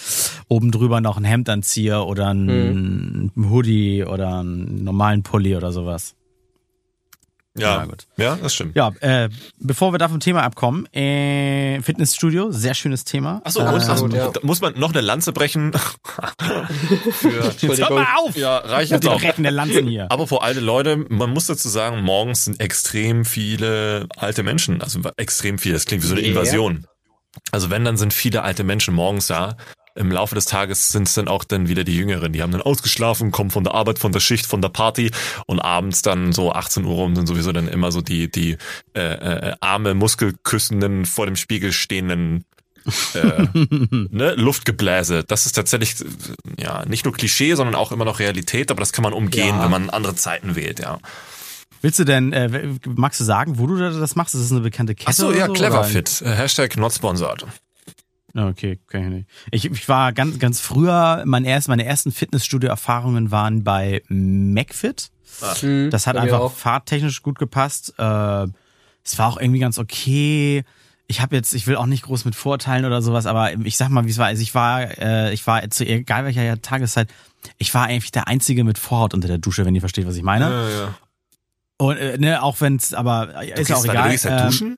[0.47, 3.49] oben drüber noch ein Hemd anziehe oder ein, Mhm.
[3.49, 6.15] Hoodie oder einen normalen Pulli oder sowas.
[7.55, 8.07] Ja, Ja, gut.
[8.17, 8.75] ja, das stimmt.
[8.75, 13.41] Ja, äh, bevor wir da vom Thema abkommen, äh, Fitnessstudio, sehr schönes Thema.
[13.43, 14.29] Achso, äh, gut, ja.
[14.29, 15.71] da muss man noch eine Lanze brechen.
[17.11, 18.35] Für, Hör mal auf!
[18.35, 19.19] ja, reicht Die jetzt auch.
[19.19, 20.11] brechende Lanzen hier.
[20.11, 24.81] Aber vor alte Leute, man muss dazu sagen, morgens sind extrem viele alte Menschen.
[24.81, 25.75] Also extrem viele.
[25.75, 26.23] Das klingt wie so eine.
[26.23, 26.87] Invasion.
[27.51, 29.57] Also wenn, dann sind viele alte Menschen morgens da.
[29.95, 32.33] Im Laufe des Tages sind es dann auch dann wieder die Jüngeren.
[32.33, 35.11] Die haben dann ausgeschlafen, kommen von der Arbeit, von der Schicht, von der Party
[35.45, 38.57] und abends dann so 18 Uhr rum sind sowieso dann immer so die, die
[38.95, 42.43] äh, äh, arme, muskelküssenden, vor dem Spiegel stehenden
[43.13, 43.43] äh,
[44.09, 45.23] ne, Luftgebläse.
[45.25, 46.05] Das ist tatsächlich äh,
[46.63, 49.63] ja nicht nur Klischee, sondern auch immer noch Realität, aber das kann man umgehen, Ja.
[49.63, 50.99] wenn man andere Zeiten wählt, ja.
[51.81, 54.33] Willst du denn, äh, magst du sagen, wo du das machst?
[54.33, 55.09] Ist das eine bekannte Kette?
[55.09, 55.87] Achso, ja, so, clever oder?
[55.87, 56.21] fit.
[56.25, 57.45] Äh, Hashtag not sponsored.
[58.35, 59.29] Ah, Okay, kann ich nicht.
[59.51, 65.09] Ich, ich war ganz, ganz früher, mein erst, meine ersten Fitnessstudio-Erfahrungen waren bei McFit.
[65.61, 66.53] Mhm, Das hat einfach auch.
[66.53, 67.93] fahrtechnisch gut gepasst.
[67.97, 68.47] Äh,
[69.03, 70.63] es war auch irgendwie ganz okay.
[71.07, 73.89] Ich habe jetzt, ich will auch nicht groß mit Vorteilen oder sowas, aber ich sag
[73.89, 74.27] mal, wie es war.
[74.27, 77.09] Also ich war, äh, ich war zu egal welcher Tageszeit,
[77.57, 80.23] ich war eigentlich der Einzige mit Vorhaut unter der Dusche, wenn ihr versteht, was ich
[80.23, 80.45] meine.
[80.45, 80.95] Ja, ja.
[81.77, 84.03] Und äh, ne, auch wenn es, aber Du ist ja auch egal.
[84.05, 84.75] Du gehst halt Ähm, duschen?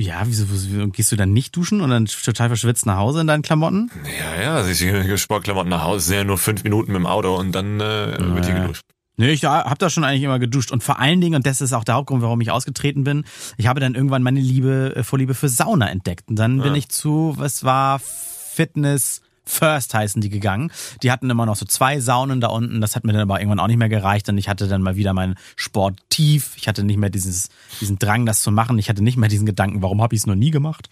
[0.00, 3.26] Ja, wieso, wieso gehst du dann nicht duschen und dann total verschwitzt nach Hause in
[3.26, 3.90] deinen Klamotten?
[4.18, 7.06] Ja, ja, also ich gehe Sportklamotten nach Hause, sind ja nur fünf Minuten mit dem
[7.06, 8.62] Auto und dann äh, wird hier Ja.
[8.62, 8.82] geduscht.
[9.18, 11.74] Nee, ich habe da schon eigentlich immer geduscht und vor allen Dingen, und das ist
[11.74, 13.24] auch der Hauptgrund, warum ich ausgetreten bin,
[13.58, 16.28] ich habe dann irgendwann meine Liebe, äh, Vorliebe für Sauna entdeckt.
[16.30, 16.78] Und dann bin Ja.
[16.78, 20.70] ich zu, was war Fitness First heißen die gegangen.
[21.02, 22.80] Die hatten immer noch so zwei Saunen da unten.
[22.80, 24.28] Das hat mir dann aber irgendwann auch nicht mehr gereicht.
[24.28, 26.52] Und ich hatte dann mal wieder meinen Sport tief.
[26.56, 27.48] Ich hatte nicht mehr dieses,
[27.80, 28.78] diesen Drang, das zu machen.
[28.78, 30.88] Ich hatte nicht mehr diesen Gedanken, warum habe ich es noch nie gemacht.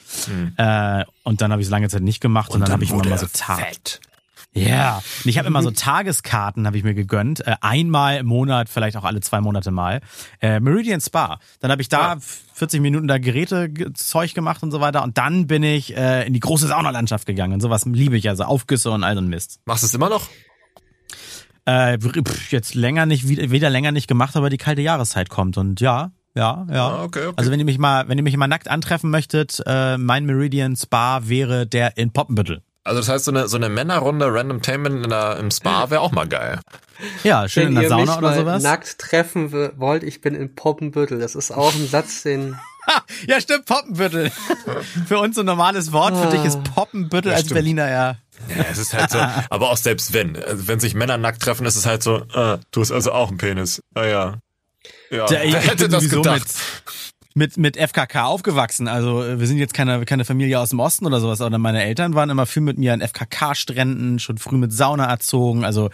[0.56, 2.50] Äh, und dann habe ich es lange Zeit nicht gemacht.
[2.52, 3.61] Und, dann, habe ich immer mal so Tag.
[3.61, 4.00] fett.
[4.54, 7.46] Ja, und ich habe immer so Tageskarten, habe ich mir gegönnt.
[7.46, 10.00] Äh, einmal im Monat, vielleicht auch alle zwei Monate mal.
[10.40, 11.38] Äh, Meridian Spa.
[11.61, 12.16] Dann habe ich da
[12.54, 15.02] 40 Minuten da Geräte, ge- Zeug gemacht und so weiter.
[15.04, 17.52] Und dann bin ich äh, in die große Saunalandschaft gegangen.
[17.54, 19.61] Und sowas liebe ich, also Aufgüsse und all so ein Mist.
[19.66, 20.28] Machst du es immer noch?
[21.66, 21.98] Äh,
[22.50, 25.58] jetzt länger nicht, wieder, wieder länger nicht gemacht, aber die kalte Jahreszeit kommt.
[25.58, 26.88] Und ja, ja, ja.
[26.88, 27.34] Ah, okay, okay.
[27.37, 30.74] Also wenn ihr mich mal, wenn ihr mich mal nackt antreffen möchtet, äh, mein Meridian
[30.76, 32.62] Spa wäre der in Poppenbüttel.
[32.88, 36.01] Also das heißt, so eine, so eine Männerrunde Random Tainment in der, im Spa wäre
[36.01, 36.61] auch mal geil.
[37.22, 38.62] Ja, schön Wenn in der ihr Sauna mich oder mal sowas.
[38.62, 41.18] nackt treffen wollt, ich bin in Poppenbüttel.
[41.20, 42.59] Das ist auch ein Satz, den
[43.27, 44.31] Ja, stimmt, Poppenbüttel.
[45.07, 47.57] Für uns so ein normales Wort, für dich ist Poppenbüttel Ja, als stimmt.
[47.57, 48.16] Berliner ja.
[48.57, 49.18] Ja, es ist halt so,
[49.51, 52.59] aber auch selbst wenn, also wenn sich Männer nackt treffen, ist es halt so, äh,
[52.70, 53.83] du hast also auch einen Penis.
[53.94, 54.35] Ah ja.
[55.11, 56.40] Ja, Der, ich hätte das gedacht?
[56.40, 56.48] Mit,
[57.38, 58.88] mit, mit FKK aufgewachsen.
[58.88, 61.83] Also äh, wir sind jetzt keine, keine Familie aus dem Osten oder sowas, aber meine
[61.83, 65.64] Eltern waren immer viel mit mir an FKK-Stränden, schon früh mit Sauna erzogen.
[65.64, 65.88] Also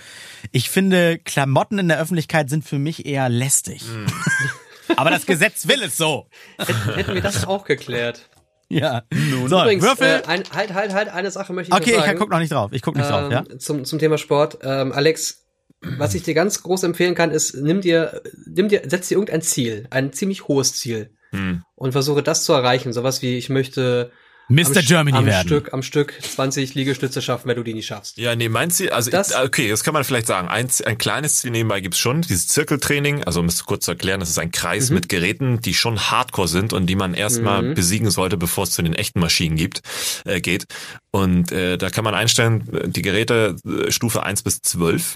[0.51, 3.83] ich finde, Klamotten in der Öffentlichkeit sind für mich eher lästig.
[3.83, 4.07] Hm.
[4.97, 6.27] aber das Gesetz will es so.
[6.59, 8.29] hätten wir das auch geklärt.
[8.71, 9.03] Ja.
[9.47, 10.23] So, Übrigens, Würfel.
[10.25, 12.19] Äh, ein, halt, halt, halt, eine Sache möchte ich okay, noch ich sagen.
[12.19, 12.73] guck noch nicht drauf.
[12.73, 13.45] Ich guck nicht drauf, ja.
[13.49, 14.59] ähm, zum, zum Thema Sport.
[14.63, 15.45] Ähm, Alex,
[15.83, 19.43] was ich dir ganz groß empfehlen kann, ist, nimm dir, nimm dir, setz dir irgendein
[19.43, 21.15] Ziel, ein ziemlich hohes Ziel.
[21.35, 21.63] Hm.
[21.75, 22.93] Und versuche das zu erreichen.
[22.93, 24.11] Sowas wie, ich möchte
[24.49, 24.67] Mr.
[24.77, 25.47] am, Germany am werden.
[25.49, 28.19] Stück, am Stück 20 Liegestütze schaffen, wenn du die nicht schaffst.
[28.19, 30.49] Ja, nee, mein Ziel, also Das- ich, okay, das kann man vielleicht sagen.
[30.49, 34.21] Ein, ein kleines Ziel nebenbei gibt's schon, dieses Zirkeltraining, also um es kurz zu erklären,
[34.21, 34.97] das ist ein Kreis Mhm.
[34.97, 37.75] mit Geräten, die schon hardcore sind und die man erstmal Mhm.
[37.75, 39.81] besiegen sollte, bevor es zu den echten Maschinen gibt,
[40.27, 40.67] äh, geht.
[41.11, 45.15] Und äh, da kann man einstellen, äh, die Geräte äh, Stufe 1 bis 12.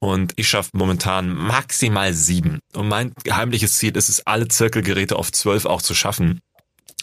[0.00, 2.60] Und ich schaffe momentan maximal sieben.
[2.74, 6.40] Und mein heimliches Ziel ist es, alle Zirkelgeräte auf 12 auch zu schaffen,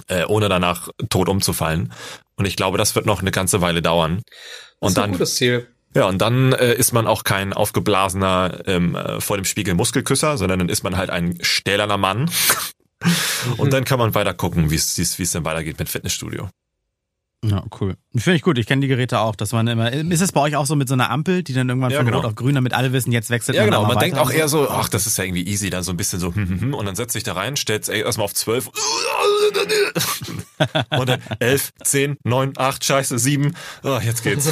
[0.07, 1.91] äh, ohne danach tot umzufallen.
[2.37, 4.21] Und ich glaube, das wird noch eine ganze Weile dauern.
[4.25, 5.67] Das Und ist ein dann gutes Ziel.
[5.93, 10.37] ja, und dann äh, ist man auch kein aufgeblasener ähm, äh, vor dem Spiegel Muskelküsser,
[10.37, 12.29] sondern dann ist man halt ein stählerner Mann.
[13.57, 16.49] und dann kann man weiter gucken, wie es dann weitergeht mit Fitnessstudio.
[17.49, 17.95] Ja, cool.
[18.15, 18.57] Finde ich gut.
[18.57, 19.91] Ich kenne die Geräte auch, dass man immer.
[19.91, 22.05] Ist es bei euch auch so mit so einer Ampel, die dann irgendwann Ja, von
[22.05, 22.19] genau.
[22.19, 23.83] Rot auf Grün, damit alle wissen, jetzt wechselt Ja, man genau.
[23.83, 25.91] auch mal Man denkt auch eher so, ach, das ist ja irgendwie easy, dann so
[25.91, 28.33] ein bisschen so, hm, hm, hm, und dann setzt sich da rein, stellt erstmal auf
[28.33, 28.67] 12
[30.97, 33.53] und dann 11, 10, 9, 8, scheiße, 7,
[33.83, 34.51] oh, jetzt geht's.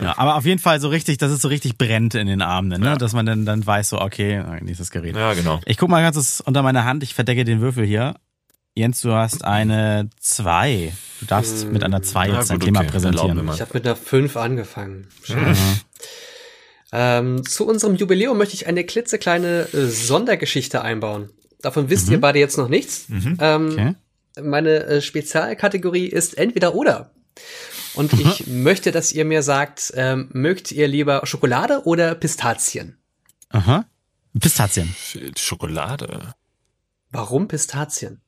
[0.00, 2.80] Ja, aber auf jeden Fall so richtig, dass es so richtig brennt in den Armen,
[2.80, 2.96] ne?
[2.96, 5.14] Dass man dann, dann weiß so, okay, nächstes Gerät.
[5.14, 5.60] Ja, genau.
[5.66, 8.14] Ich guck mal ganz unter meiner Hand, ich verdecke den Würfel hier.
[8.74, 10.92] Jens, du hast eine 2.
[11.20, 12.90] Du darfst mit einer 2 Ja, jetzt dein Thema okay.
[12.90, 13.50] Präsentieren.
[13.52, 15.08] Ich habe mit einer 5 angefangen.
[15.28, 15.56] Mhm.
[16.92, 21.30] Ähm, zu unserem Jubiläum möchte ich eine klitzekleine äh, Sondergeschichte einbauen.
[21.60, 22.12] Davon wisst mhm.
[22.14, 23.08] ihr beide jetzt noch nichts.
[23.08, 23.36] Mhm.
[23.40, 23.94] Ähm, okay.
[24.42, 27.10] Meine äh, Spezialkategorie ist entweder oder.
[27.94, 28.20] Und mhm.
[28.20, 32.96] ich möchte, dass ihr mir sagt, ähm, mögt ihr lieber Schokolade oder Pistazien?
[33.50, 33.84] Aha.
[34.38, 34.94] Pistazien.
[35.36, 36.34] Schokolade.
[37.10, 38.22] Warum Pistazien?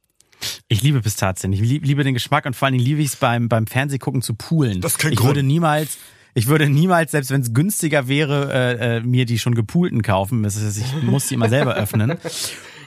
[0.68, 1.53] Ich liebe Pistazien.
[1.53, 4.35] Ich liebe den Geschmack und vor allen Dingen liebe ich es beim, beim Fernsehgucken zu
[4.35, 4.80] poolen.
[4.80, 5.30] Das kein ich Grund.
[5.30, 5.99] würde niemals,
[6.35, 10.45] ich würde niemals, selbst wenn es günstiger wäre, äh, äh, mir die schon gepoolten kaufen.
[10.45, 12.18] Ich muss die immer selber öffnen.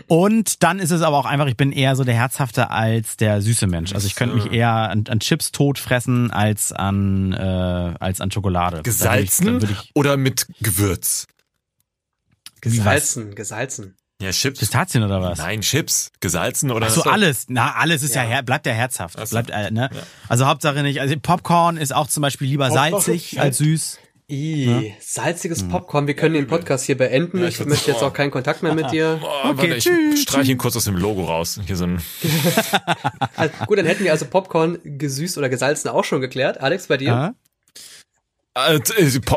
[0.07, 3.41] Und dann ist es aber auch einfach, ich bin eher so der herzhafte als der
[3.41, 3.93] süße Mensch.
[3.93, 8.31] Also ich könnte mich eher an, an Chips tot fressen als an äh, als an
[8.31, 8.83] Schokolade.
[8.83, 11.27] Gesalzen ich, ich, oder mit Gewürz?
[12.61, 13.95] Gesalzen, gesalzen.
[14.21, 14.59] Ja, Chips.
[14.59, 15.37] Pistazien oder was?
[15.37, 16.11] Nein, Chips.
[16.19, 17.45] Gesalzen oder Ach so, alles.
[17.49, 19.17] Na, alles ist ja, ja bleibt ja herzhaft.
[19.29, 19.89] Bleibt, äh, ne?
[19.93, 20.01] Ja.
[20.27, 21.01] Also Hauptsache nicht.
[21.01, 23.99] Also Popcorn ist auch zum Beispiel lieber salzig als süß.
[24.29, 24.81] I, ja?
[24.99, 25.69] salziges hm.
[25.69, 26.07] Popcorn.
[26.07, 27.39] Wir können den Podcast hier beenden.
[27.39, 29.19] Ja, ich, ich möchte jetzt auch keinen Kontakt mehr mit dir.
[29.21, 31.59] Boah, okay, warte, ich tschüss, streich ihn kurz aus dem Logo raus.
[31.65, 32.01] Hier so ein
[33.35, 36.59] also, gut, dann hätten wir also Popcorn gesüßt oder gesalzen auch schon geklärt.
[36.59, 37.35] Alex, bei dir?
[38.57, 38.73] Ja.
[38.73, 38.81] Äh,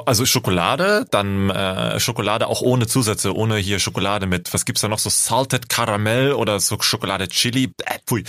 [0.07, 4.89] also Schokolade, dann äh, Schokolade auch ohne Zusätze, ohne hier Schokolade mit, was gibt's da
[4.89, 8.25] noch, so Salted Caramel oder so Schokolade Chili, äh, pfui,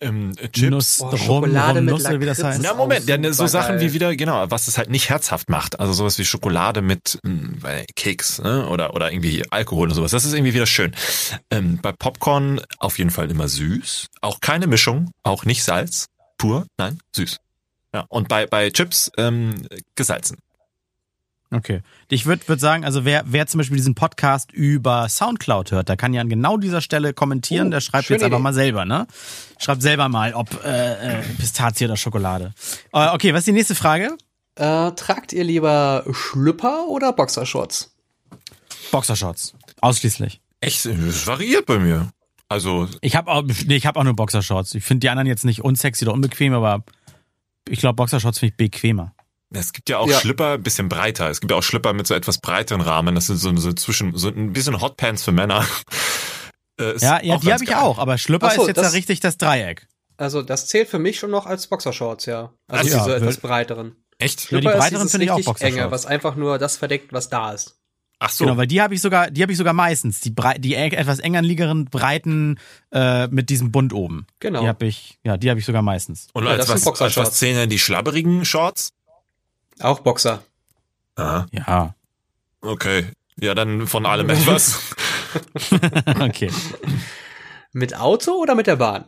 [0.00, 0.70] ähm, Chips.
[0.70, 2.62] Nuss, oh, Schokolade rum, mit Nuss, wie das heißt.
[2.62, 5.92] Na Moment, ja, so Sachen wie wieder, genau, was es halt nicht herzhaft macht, also
[5.92, 8.68] sowas wie Schokolade mit mh, hm, Keks ne?
[8.68, 10.94] oder, oder irgendwie Alkohol und sowas, das ist irgendwie wieder schön.
[11.50, 16.66] Ähm, bei Popcorn auf jeden Fall immer süß, auch keine Mischung, auch nicht Salz, pur,
[16.78, 17.38] nein, süß.
[17.94, 20.38] Ja, und bei, bei Chips ähm, gesalzen.
[21.50, 21.80] Okay.
[22.10, 25.96] Ich würde würd sagen, also wer, wer zum Beispiel diesen Podcast über Soundcloud hört, der
[25.96, 27.68] kann ja an genau dieser Stelle kommentieren.
[27.68, 29.06] Oh, der schreibt jetzt einfach mal selber, ne?
[29.58, 32.52] Schreibt selber mal, ob äh, äh, Pistazie oder Schokolade.
[32.92, 34.18] Äh, okay, was ist die nächste Frage?
[34.56, 37.94] Äh, tragt ihr lieber Schlüpper oder Boxershorts?
[38.90, 39.54] Boxershorts.
[39.80, 40.40] Ausschließlich.
[40.60, 40.84] Echt?
[40.84, 42.10] Es variiert bei mir.
[42.48, 42.88] Also.
[43.00, 44.74] Ich habe auch, nee, ich habe auch nur Boxershorts.
[44.74, 46.82] Ich finde die anderen jetzt nicht unsexy oder unbequem, aber
[47.70, 49.14] ich glaube, Boxershorts finde ich bequemer.
[49.50, 50.18] Es gibt ja auch ja.
[50.18, 51.30] Schlipper ein bisschen breiter.
[51.30, 53.14] Es gibt ja auch Schlipper mit so etwas breiteren Rahmen.
[53.14, 55.64] Das sind so, so zwischen, so ein bisschen Hotpants für Männer.
[56.80, 59.18] Äh, ja, ja, die habe ich auch, aber Schlüpper so, ist jetzt das, da richtig
[59.18, 59.88] das Dreieck.
[60.16, 62.52] Also das zählt für mich schon noch als Boxershorts, ja.
[62.68, 63.96] Also ja, diese etwas breiteren.
[64.18, 64.42] Echt?
[64.42, 65.76] Schlüpper ja, die breiteren finde ich auch Boxershorts.
[65.76, 67.77] Enge, was einfach nur das verdeckt, was da ist.
[68.20, 68.44] Ach so.
[68.44, 70.20] Genau, weil die habe ich sogar, die habe ich sogar meistens.
[70.20, 72.58] Die, brei die etwas eng anliegeren Breiten
[72.92, 74.26] äh, mit diesem Bund oben.
[74.40, 74.60] Genau.
[74.60, 76.26] Die habe ich, ja, die habe ich sogar meistens.
[76.32, 78.92] Und ja, als, was, als was zählen die schlabberigen Shorts?
[79.80, 80.42] Auch Boxer.
[81.14, 81.46] Aha.
[81.52, 81.94] Ja.
[82.60, 83.06] Okay.
[83.40, 84.80] Ja, dann von allem etwas.
[86.20, 86.50] okay.
[87.72, 89.04] Mit Auto oder mit der Bahn?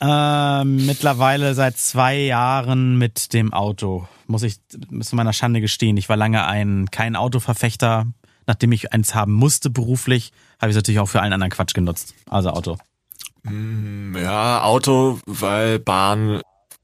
[0.00, 4.06] Äh, mittlerweile seit zwei Jahren mit dem Auto.
[4.26, 5.96] Muss ich zu meiner Schande gestehen.
[5.96, 8.06] Ich war lange ein kein Autoverfechter.
[8.46, 11.74] Nachdem ich eins haben musste beruflich, habe ich es natürlich auch für allen anderen Quatsch
[11.74, 12.14] genutzt.
[12.28, 12.78] Also Auto.
[13.42, 16.42] Mm, ja, Auto, weil Bahn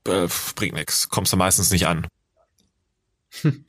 [0.08, 1.08] äh, bringt nichts.
[1.08, 2.06] Kommst du meistens nicht an.
[3.42, 3.64] Hm.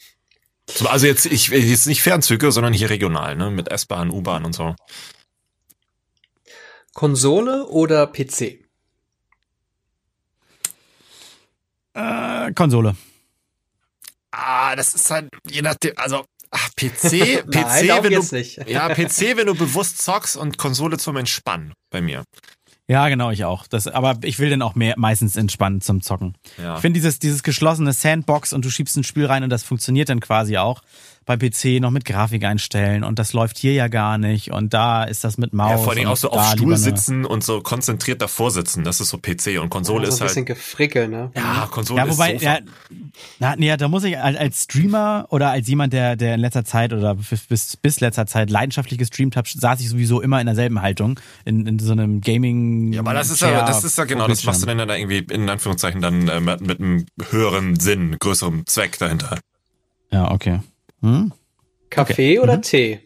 [0.86, 3.50] Also jetzt, ich jetzt nicht Fernzüge, sondern hier regional, ne?
[3.52, 4.76] Mit S-Bahn, U-Bahn und so.
[6.94, 8.63] Konsole oder PC?
[11.94, 12.96] Äh, Konsole.
[14.32, 18.68] Ah, das ist halt, je nachdem, also ach, PC, PC, Nein, wenn du, nicht.
[18.68, 22.24] ja, PC, wenn du bewusst zockst und Konsole zum Entspannen bei mir.
[22.88, 23.66] Ja, genau, ich auch.
[23.68, 26.36] Das, aber ich will dann auch mehr, meistens entspannen zum Zocken.
[26.62, 26.76] Ja.
[26.76, 30.10] Ich finde dieses, dieses geschlossene Sandbox und du schiebst ein Spiel rein und das funktioniert
[30.10, 30.82] dann quasi auch
[31.26, 35.04] bei PC noch mit Grafik einstellen und das läuft hier ja gar nicht und da
[35.04, 35.72] ist das mit Maus.
[35.72, 39.10] Ja, vor allem auch so auf Stuhl sitzen und so konzentriert davor sitzen, das ist
[39.10, 40.30] so PC und Konsole ja, so ist halt.
[40.30, 41.32] ein bisschen gefrickel, ne?
[41.36, 42.60] Ja, Konsole ja, wobei, ist ja,
[43.40, 46.94] na, nee, da muss ich als Streamer oder als jemand, der, der in letzter Zeit
[46.94, 51.20] oder bis, bis letzter Zeit leidenschaftlich gestreamt hat, saß ich sowieso immer in derselben Haltung,
[51.46, 52.94] in, in so einem Gaming.
[52.94, 55.20] Ja, aber das ist ja, das ist ja genau, das machst du dann da irgendwie
[55.20, 59.40] in Anführungszeichen dann äh, mit, mit einem höheren Sinn, größerem Zweck dahinter.
[60.12, 60.60] Ja, okay.
[61.04, 61.34] Hm?
[61.90, 62.40] Kaffee okay.
[62.40, 62.62] oder mhm.
[62.64, 63.00] Tee?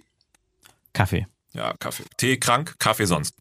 [0.93, 1.27] Kaffee.
[1.53, 2.03] Ja, Kaffee.
[2.15, 3.35] Tee krank, Kaffee sonst.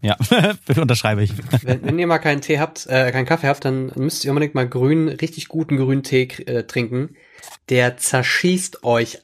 [0.00, 0.16] Ja,
[0.80, 1.32] unterschreibe ich.
[1.62, 4.54] Wenn, wenn, ihr mal keinen Tee habt, äh, keinen Kaffee habt, dann müsst ihr unbedingt
[4.54, 7.16] mal grün, richtig guten grünen Tee äh, trinken.
[7.68, 9.18] Der zerschießt euch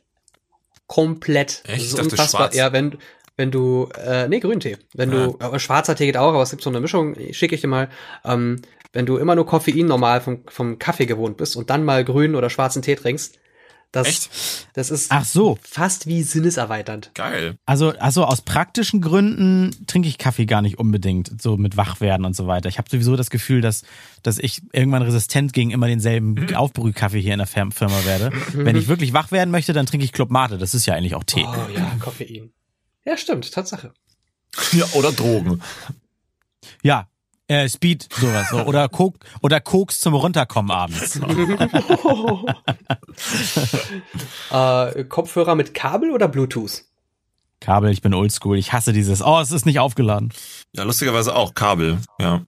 [0.88, 1.62] komplett.
[1.64, 1.76] Echt?
[1.76, 2.40] Das ist unfassbar.
[2.42, 2.56] Schwarz.
[2.56, 2.98] Ja, wenn
[3.36, 5.28] wenn du äh, nee Grüntee, wenn ja.
[5.28, 7.14] du äh, schwarzer Tee geht auch, aber es gibt so eine Mischung.
[7.30, 7.88] Schicke ich dir mal.
[8.24, 8.60] Ähm,
[8.92, 12.34] wenn du immer nur Koffein normal vom vom Kaffee gewohnt bist und dann mal grünen
[12.34, 13.38] oder schwarzen Tee trinkst,
[13.92, 14.30] Das, Echt?
[14.72, 15.58] das ist Ach so.
[15.62, 17.10] fast wie sinneserweiternd.
[17.14, 17.56] Geil.
[17.66, 22.34] Also, also aus praktischen Gründen trinke ich Kaffee gar nicht unbedingt, so mit Wachwerden und
[22.34, 22.70] so weiter.
[22.70, 23.82] Ich habe sowieso das Gefühl, dass,
[24.22, 28.30] dass ich irgendwann resistent gegen immer denselben Aufbrühkaffee hier in der Firm- Firma werde.
[28.54, 30.56] Wenn ich wirklich wach werden möchte, dann trinke ich Club Mate.
[30.56, 31.44] Das ist ja eigentlich auch Tee.
[31.46, 32.50] Oh ja, Koffein.
[33.04, 33.92] Ja, stimmt, Tatsache.
[34.72, 35.60] Ja, oder Drogen.
[36.82, 37.08] Ja,
[37.52, 38.48] äh, Speed, sowas.
[38.50, 38.64] So.
[38.64, 41.16] Oder, Kok oder Koks zum Runterkommen abends.
[44.50, 46.84] äh, Kopfhörer mit Kabel oder Bluetooth?
[47.60, 48.58] Kabel, ich bin oldschool.
[48.58, 49.22] Ich hasse dieses.
[49.22, 50.32] Oh, es ist nicht aufgeladen.
[50.72, 51.98] Ja, lustigerweise auch Kabel.
[52.18, 52.42] Ja,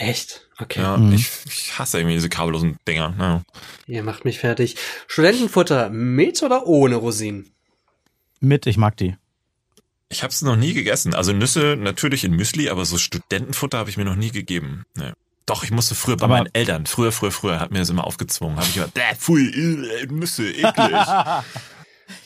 [0.00, 0.48] Echt?
[0.58, 0.80] Okay.
[0.80, 0.96] ja.
[0.96, 1.12] Mhm.
[1.12, 3.14] Ich, ich hasse irgendwie diese kabellosen Dinger.
[3.18, 3.42] Ja.
[3.86, 4.76] Ihr macht mich fertig.
[5.06, 7.50] Studentenfutter mit oder ohne Rosinen?
[8.40, 9.16] Mit, ich mag die.
[10.12, 11.14] Ich habe es noch nie gegessen.
[11.14, 14.84] Also Nüsse natürlich in Müsli, aber so Studentenfutter habe ich mir noch nie gegeben.
[14.96, 15.12] Nee.
[15.46, 18.04] Doch, ich musste früher bei Aber- meinen Eltern, früher, früher, früher, hat mir das immer
[18.04, 18.56] aufgezwungen.
[18.56, 20.74] Habe ich immer, äh, pfui, äh, Nüsse, eklig.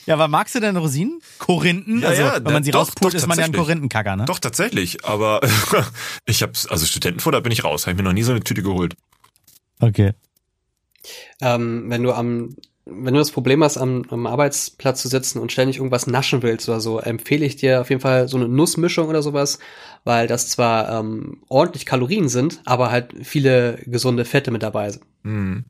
[0.06, 1.20] Ja, aber magst du denn Rosinen?
[1.38, 2.00] Korinthen?
[2.00, 3.52] Ja, also, ja, wenn man sie doch, rauspult, doch, ist man ja ein.
[3.52, 4.24] Korinthenkacker, ne?
[4.24, 5.04] Doch, tatsächlich.
[5.04, 5.40] Aber
[6.26, 7.82] ich habe also Studentenfutter bin ich raus.
[7.86, 8.96] Habe ich mir noch nie so eine Tüte geholt.
[9.80, 10.12] Okay.
[11.40, 12.56] Ähm, wenn du am,
[12.86, 16.68] wenn du das Problem hast, am, am Arbeitsplatz zu sitzen und ständig irgendwas naschen willst
[16.68, 19.58] oder so, empfehle ich dir auf jeden Fall so eine Nussmischung oder sowas,
[20.04, 25.04] weil das zwar ähm, ordentlich Kalorien sind, aber halt viele gesunde Fette mit dabei sind.
[25.22, 25.64] Hm.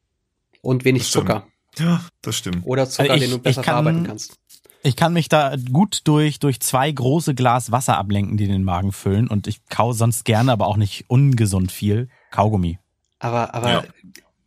[0.60, 1.10] Und wenig.
[1.10, 1.46] Zucker.
[1.78, 2.62] Ja, das stimmt.
[2.64, 4.36] Oder Zucker, Also ich- den du besser kann- verarbeiten kannst.
[4.86, 8.92] Ich kann mich da gut durch, durch zwei große Glas Wasser ablenken, die den Magen
[8.92, 9.28] füllen.
[9.28, 12.08] Und ich kau sonst gerne, aber auch nicht ungesund viel.
[12.30, 12.78] Kaugummi.
[13.18, 13.84] Aber, aber Ja.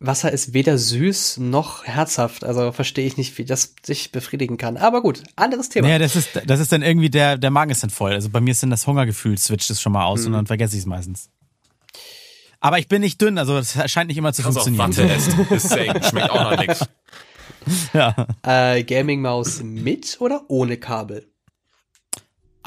[0.00, 2.44] Wasser ist weder süß noch herzhaft.
[2.44, 4.76] Also verstehe ich nicht, wie das sich befriedigen kann.
[4.76, 5.88] Aber gut, anderes Thema.
[5.88, 8.12] Naja, das ist, das ist dann irgendwie, der, der Magen ist dann voll.
[8.12, 10.76] Also bei mir ist dann das Hungergefühl, switcht es schon mal aus und dann vergesse
[10.76, 11.30] ich es meistens.
[12.60, 15.10] Aber ich bin nicht dünn, also das scheint nicht immer zu Kannst auch funktionieren.
[15.10, 15.54] Watte essen.
[15.54, 16.08] Ist safe.
[16.08, 16.84] Schmeckt auch noch nix.
[17.92, 18.14] Ja.
[18.42, 21.26] Äh, Gaming-Maus mit oder ohne Kabel?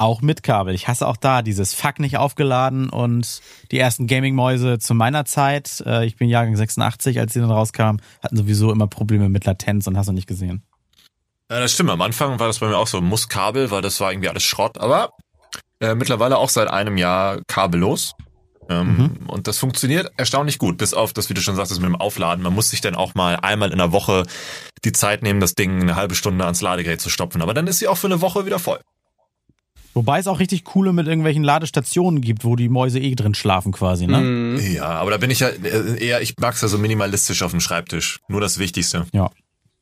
[0.02, 0.74] Auch mit Kabel.
[0.74, 3.40] Ich hasse auch da dieses Fuck nicht aufgeladen und
[3.70, 8.02] die ersten Gaming-Mäuse zu meiner Zeit, äh, ich bin Jahrgang 86, als die dann rauskamen,
[8.20, 10.64] hatten sowieso immer Probleme mit Latenz und hast du nicht gesehen.
[11.48, 11.90] Ja, das stimmt.
[11.90, 14.42] Am Anfang war das bei mir auch so, muss Kabel, weil das war irgendwie alles
[14.42, 14.76] Schrott.
[14.78, 15.10] Aber
[15.78, 18.14] äh, mittlerweile auch seit einem Jahr kabellos.
[18.68, 21.94] Ähm, Und das funktioniert erstaunlich gut, bis auf das, wie du schon sagtest, mit dem
[21.94, 22.42] Aufladen.
[22.42, 24.24] Man muss sich dann auch mal einmal in der Woche
[24.84, 27.40] die Zeit nehmen, das Ding eine halbe Stunde ans Ladegerät zu stopfen.
[27.40, 28.80] Aber dann ist sie auch für eine Woche wieder voll.
[29.94, 33.72] Wobei es auch richtig coole mit irgendwelchen Ladestationen gibt, wo die Mäuse eh drin schlafen
[33.72, 34.18] quasi, ne?
[34.18, 34.74] Mhm.
[34.74, 37.60] Ja, aber da bin ich ja äh, eher, ich mag's ja so minimalistisch auf dem
[37.60, 38.20] Schreibtisch.
[38.28, 39.06] Nur das Wichtigste.
[39.12, 39.30] Ja.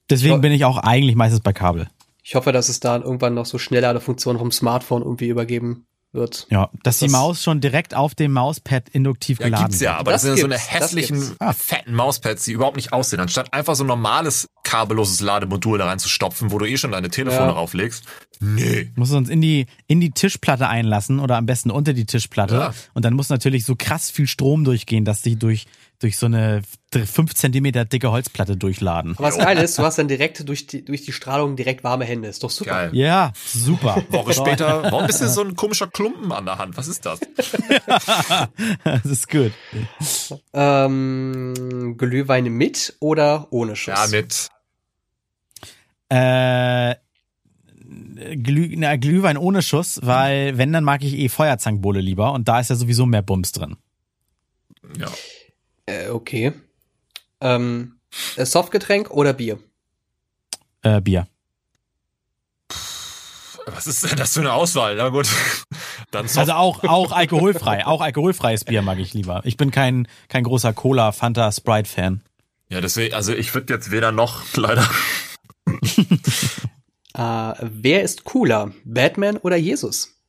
[0.08, 1.88] Deswegen bin ich auch eigentlich meistens bei Kabel.
[2.24, 6.46] Ich hoffe, dass es da irgendwann noch so Schnellladefunktionen vom Smartphone irgendwie übergeben wird.
[6.50, 9.90] Ja, dass die Das- Maus schon direkt auf dem Mauspad induktiv Ja, geladen gibt's ja,
[9.92, 10.00] wird.
[10.00, 11.36] aber das, Das sind so eine hässlichen.
[11.38, 11.52] Ah.
[11.52, 13.20] fetten Mauspads, die überhaupt nicht aussehen.
[13.20, 17.46] Anstatt einfach so ein normales kabelloses Lademodul da reinzustopfen, wo du eh schon deine Telefone
[17.46, 17.50] Ja.
[17.52, 18.04] rauflegst.
[18.40, 18.90] Nee.
[18.96, 22.54] Muss uns in die, in die Tischplatte einlassen oder am besten unter die Tischplatte.
[22.54, 22.74] Ja.
[22.94, 25.66] Und dann muss natürlich so krass viel Strom durchgehen, dass die durch,
[26.00, 29.14] durch so eine 5 Zentimeter dicke Holzplatte durchladen.
[29.18, 32.06] Aber das Geile ist, du hast dann direkt durch die, durch die Strahlung direkt warme
[32.06, 32.28] Hände.
[32.28, 32.70] Ist doch super.
[32.70, 32.90] Geil.
[32.94, 34.02] Ja, super.
[34.08, 36.76] Woche später, warum ist denn so ein komischer Klumpen an der Hand?
[36.78, 37.20] Was ist das?
[38.84, 39.52] das ist gut.
[40.54, 43.94] Ähm, Glühwein mit oder ohne Schuss?
[43.94, 44.48] Ja, mit.
[46.08, 46.96] Äh,
[48.36, 52.60] Glüh, na, Glühwein ohne Schuss, weil wenn, dann mag ich eh Feuerzangenbowle lieber und da
[52.60, 53.76] ist ja sowieso mehr Bums drin.
[54.98, 55.08] Ja.
[55.90, 56.52] Äh, okay.
[57.40, 57.96] Ähm,
[58.36, 59.58] äh, Softgetränk oder Bier?
[60.82, 61.26] Äh, Bier.
[63.66, 64.96] Was ist denn das für eine Auswahl?
[64.96, 65.28] Na gut.
[66.10, 67.86] Dann Soft Also auch, auch alkoholfrei.
[67.86, 69.42] Auch alkoholfreies Bier mag ich lieber.
[69.44, 72.22] Ich bin kein, kein großer Cola, Fanta, Sprite-Fan.
[72.68, 74.88] Ja, deswegen, also ich würde jetzt weder noch, leider.
[77.12, 78.72] Äh, wer ist cooler?
[78.84, 80.19] Batman oder Jesus?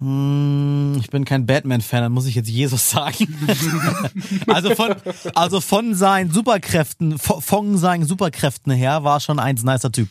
[0.00, 3.36] Hm, ich bin kein Batman-Fan, dann muss ich jetzt Jesus sagen.
[4.46, 4.94] also von,
[5.34, 10.08] also von seinen Superkräften, von, seinen Superkräften her war schon eins nicer Typ.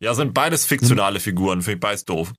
[0.00, 2.32] Ja, sind beides fiktionale Figuren, finde ich beides doof.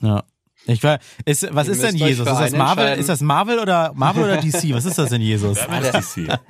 [0.00, 0.22] Ja.
[0.66, 2.26] Ich war, ist, was Ihr ist denn Jesus?
[2.26, 2.98] Ist das Marvel?
[2.98, 4.74] Ist das Marvel oder Marvel oder DC?
[4.74, 5.58] Was ist das denn Jesus?
[5.58, 6.40] Das hier?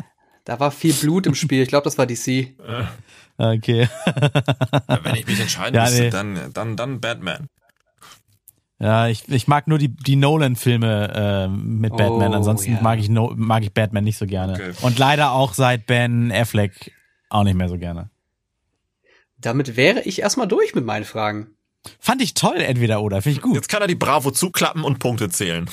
[0.44, 1.62] Da war viel Blut im Spiel.
[1.62, 2.54] Ich glaube, das war DC.
[3.36, 3.88] Okay.
[4.06, 6.10] Ja, wenn ich mich entscheiden Ja, müsste, nee.
[6.10, 7.48] dann, dann, dann Batman.
[8.78, 12.34] Ja, ich, ich mag nur die, die Nolan-Filme äh, mit Oh, Batman.
[12.34, 12.80] Ansonsten ja.
[12.82, 14.52] mag, ich no, mag ich Batman nicht so gerne.
[14.52, 14.72] Okay.
[14.82, 16.92] Und leider auch seit Ben Affleck
[17.30, 18.10] auch nicht mehr so gerne.
[19.38, 21.48] Damit wäre ich erstmal durch mit meinen Fragen.
[22.00, 23.22] Fand ich toll, entweder oder.
[23.22, 23.54] Finde ich gut.
[23.54, 25.66] Jetzt kann er die Bravo zuklappen und Punkte zählen.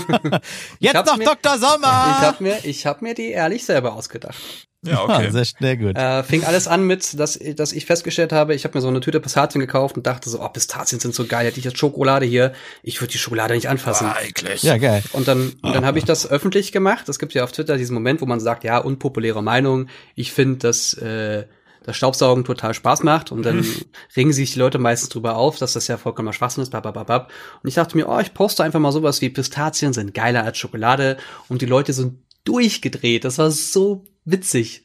[0.78, 1.58] Jetzt noch mir- Dr.
[1.58, 2.16] Sommer!
[2.18, 4.36] Ich habe mir, ich hab mir die ehrlich selber ausgedacht.
[4.92, 5.30] Ja, okay.
[5.30, 5.96] sehr schnell gut.
[5.96, 9.00] Äh, fing alles an mit, dass, dass ich festgestellt habe, ich habe mir so eine
[9.00, 12.26] Tüte Pistazien gekauft und dachte so, oh, Pistazien sind so geil, hätte ich jetzt Schokolade
[12.26, 12.52] hier,
[12.82, 14.08] ich würde die Schokolade nicht anfassen.
[14.08, 14.64] Ah, eklig.
[14.64, 15.04] Ja, geil.
[15.12, 17.08] Und dann, und dann habe ich das öffentlich gemacht.
[17.08, 19.86] Es gibt ja auf Twitter diesen Moment, wo man sagt, ja, unpopuläre Meinung.
[20.16, 21.44] Ich finde, dass äh,
[21.84, 23.30] das Staubsaugen total Spaß macht.
[23.30, 23.64] Und dann
[24.16, 26.70] regen sich die Leute meistens drüber auf, dass das ja vollkommener Schwachsinn ist.
[26.70, 27.30] Babababab.
[27.62, 30.58] Und ich dachte mir, oh, ich poste einfach mal sowas wie Pistazien sind geiler als
[30.58, 31.18] Schokolade.
[31.48, 33.24] Und die Leute sind durchgedreht.
[33.24, 34.84] Das war so witzig.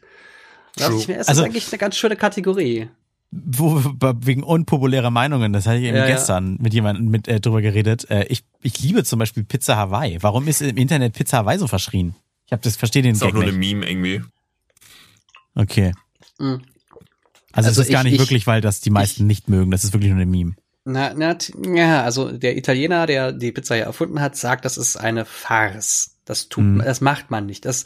[0.75, 1.01] Da dachte True.
[1.01, 2.89] ich mir, es Also- ist eigentlich eine ganz schöne Kategorie.
[3.31, 3.81] Wo,
[4.21, 6.15] wegen unpopulärer Meinungen, das hatte ich eben Ja, ja.
[6.15, 8.09] gestern mit jemandem mit, äh, drüber geredet.
[8.09, 10.17] Äh, ich, ich liebe zum Beispiel Pizza Hawaii.
[10.21, 12.15] Warum ist im Internet Pizza Hawaii so verschrien?
[12.45, 13.51] Ich hab das verstehe den Ist auch Gag nur eine.
[13.51, 14.21] Meme irgendwie.
[15.55, 15.91] Okay.
[16.39, 16.61] Mhm.
[17.51, 19.71] Also, Also es ist gar ich- nicht ich- wirklich, weil das die meisten nicht mögen.
[19.71, 20.53] Das ist wirklich nur eine Meme.
[20.85, 21.35] Na, na,
[21.75, 26.11] ja, also der Italiener, der die Pizza ja erfunden hat, sagt, das ist eine Farce.
[26.23, 26.79] Das tut, Mhm.
[26.79, 27.65] das macht man nicht.
[27.65, 27.83] Das,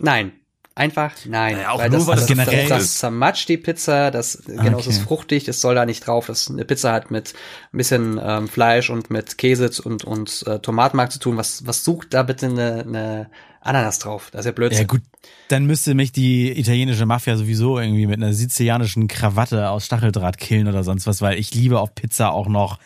[0.00, 0.32] nein.
[0.74, 1.56] Einfach nein.
[1.56, 2.92] Naja, auch weil nur, das, weil das, das generell das, ist.
[2.92, 5.06] das zermatscht die Pizza, das, genau, es ist Okay.
[5.06, 6.28] fruchtig, es soll da nicht drauf.
[6.28, 7.34] Das eine Pizza hat mit
[7.72, 11.36] ein bisschen ähm, Fleisch und mit Käse und, und äh, Tomatenmark zu tun.
[11.36, 13.30] Was, was sucht da bitte eine, eine
[13.60, 14.28] Ananas drauf?
[14.30, 14.82] Das ist ja Blödsinn.
[14.82, 15.02] Ja gut,
[15.48, 20.68] dann müsste mich die italienische Mafia sowieso irgendwie mit einer sizilianischen Krawatte aus Stacheldraht killen
[20.68, 22.78] oder sonst was, weil ich liebe auf Pizza auch noch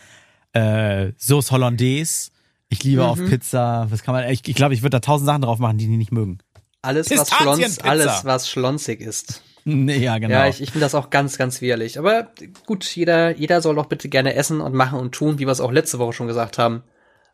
[0.55, 2.31] äh, Sauce Hollandaise.
[2.71, 5.43] Ich liebe auf Pizza, was kann man, ich, ich glaube, ich würde da tausend Sachen
[5.43, 6.39] drauf machen, die die nicht mögen.
[6.83, 9.43] Alles, was schlons, alles, was schlonzig ist.
[9.65, 10.35] Nee, ja, genau.
[10.35, 11.99] Ja, ich, ich finde das auch ganz, ganz widerlich.
[11.99, 12.33] Aber
[12.67, 15.61] gut, jeder, jeder soll doch bitte gerne essen und machen und tun, wie wir es
[15.61, 16.83] auch letzte Woche schon gesagt haben,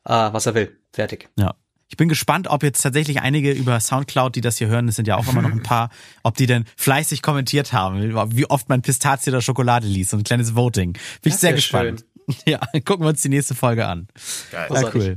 [0.05, 0.79] äh, was er will.
[0.93, 1.29] Fertig.
[1.39, 1.55] Ja.
[1.91, 5.09] Ich bin gespannt, ob jetzt tatsächlich einige über Soundcloud, die das hier hören, es sind
[5.09, 5.89] ja auch immer noch ein paar,
[6.23, 10.11] ob die denn fleißig kommentiert haben, wie oft man Pistazie oder Schokolade liest.
[10.11, 10.93] So ein kleines Voting.
[10.93, 12.05] Bin ich sehr gespannt.
[12.45, 14.07] Ja, gucken wir uns die nächste Folge an.
[14.53, 14.69] Geil.
[14.71, 15.17] Ja, cool.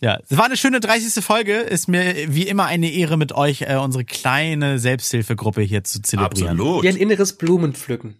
[0.00, 1.24] Ja, es war eine schöne 30.
[1.24, 1.54] Folge.
[1.54, 6.60] Ist mir wie immer eine Ehre, mit euch äh, unsere kleine Selbsthilfegruppe hier zu zelebrieren.
[6.60, 6.82] Absolut.
[6.82, 8.16] Wie ein inneres Blumenpflücken.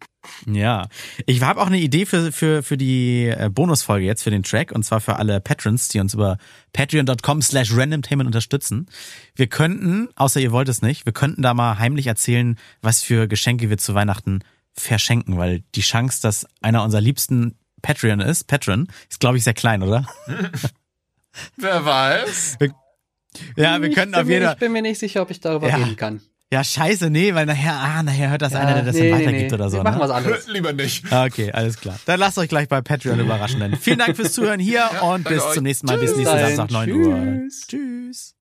[0.47, 0.89] Ja,
[1.27, 4.73] ich habe auch eine Idee für für für die äh, Bonusfolge jetzt für den Track
[4.73, 6.39] und zwar für alle Patrons, die uns über
[6.73, 8.87] patreon.com/slash randomtainment unterstützen.
[9.35, 13.29] Wir könnten, außer ihr wollt es nicht, wir könnten da mal heimlich erzählen, was für
[13.29, 14.41] Geschenke wir zu Weihnachten
[14.73, 19.55] verschenken, weil die Chance, dass einer unserer liebsten Patreon ist, Patron, ist glaube ich sehr
[19.55, 20.07] klein, oder?
[21.57, 22.59] Wer weiß.
[23.57, 24.57] Ja, wir ich könnten auf jeden Ich Fall.
[24.57, 25.77] bin mir nicht sicher, ob ich darüber Ja.
[25.77, 26.21] reden kann.
[26.53, 29.51] Ja, scheiße, nee, weil nachher, ah, nachher hört das einer, der das nee, dann weitergibt
[29.51, 29.55] nee.
[29.55, 29.79] oder so.
[29.79, 30.05] Wir machen ne?
[30.05, 30.47] was anderes.
[30.47, 31.05] Lieber nicht.
[31.13, 31.99] Ah, Okay, alles klar.
[32.07, 33.59] Dann lasst euch gleich bei Patreon überraschen.
[33.59, 35.55] Dann vielen Dank fürs Zuhören hier und danke bis euch.
[35.55, 35.99] zum nächsten Mal.
[35.99, 36.39] Bis Bis nächsten.
[36.57, 37.15] Samstag 9 Uhr.
[37.49, 37.67] Tschüss.
[37.67, 38.33] Tschüss.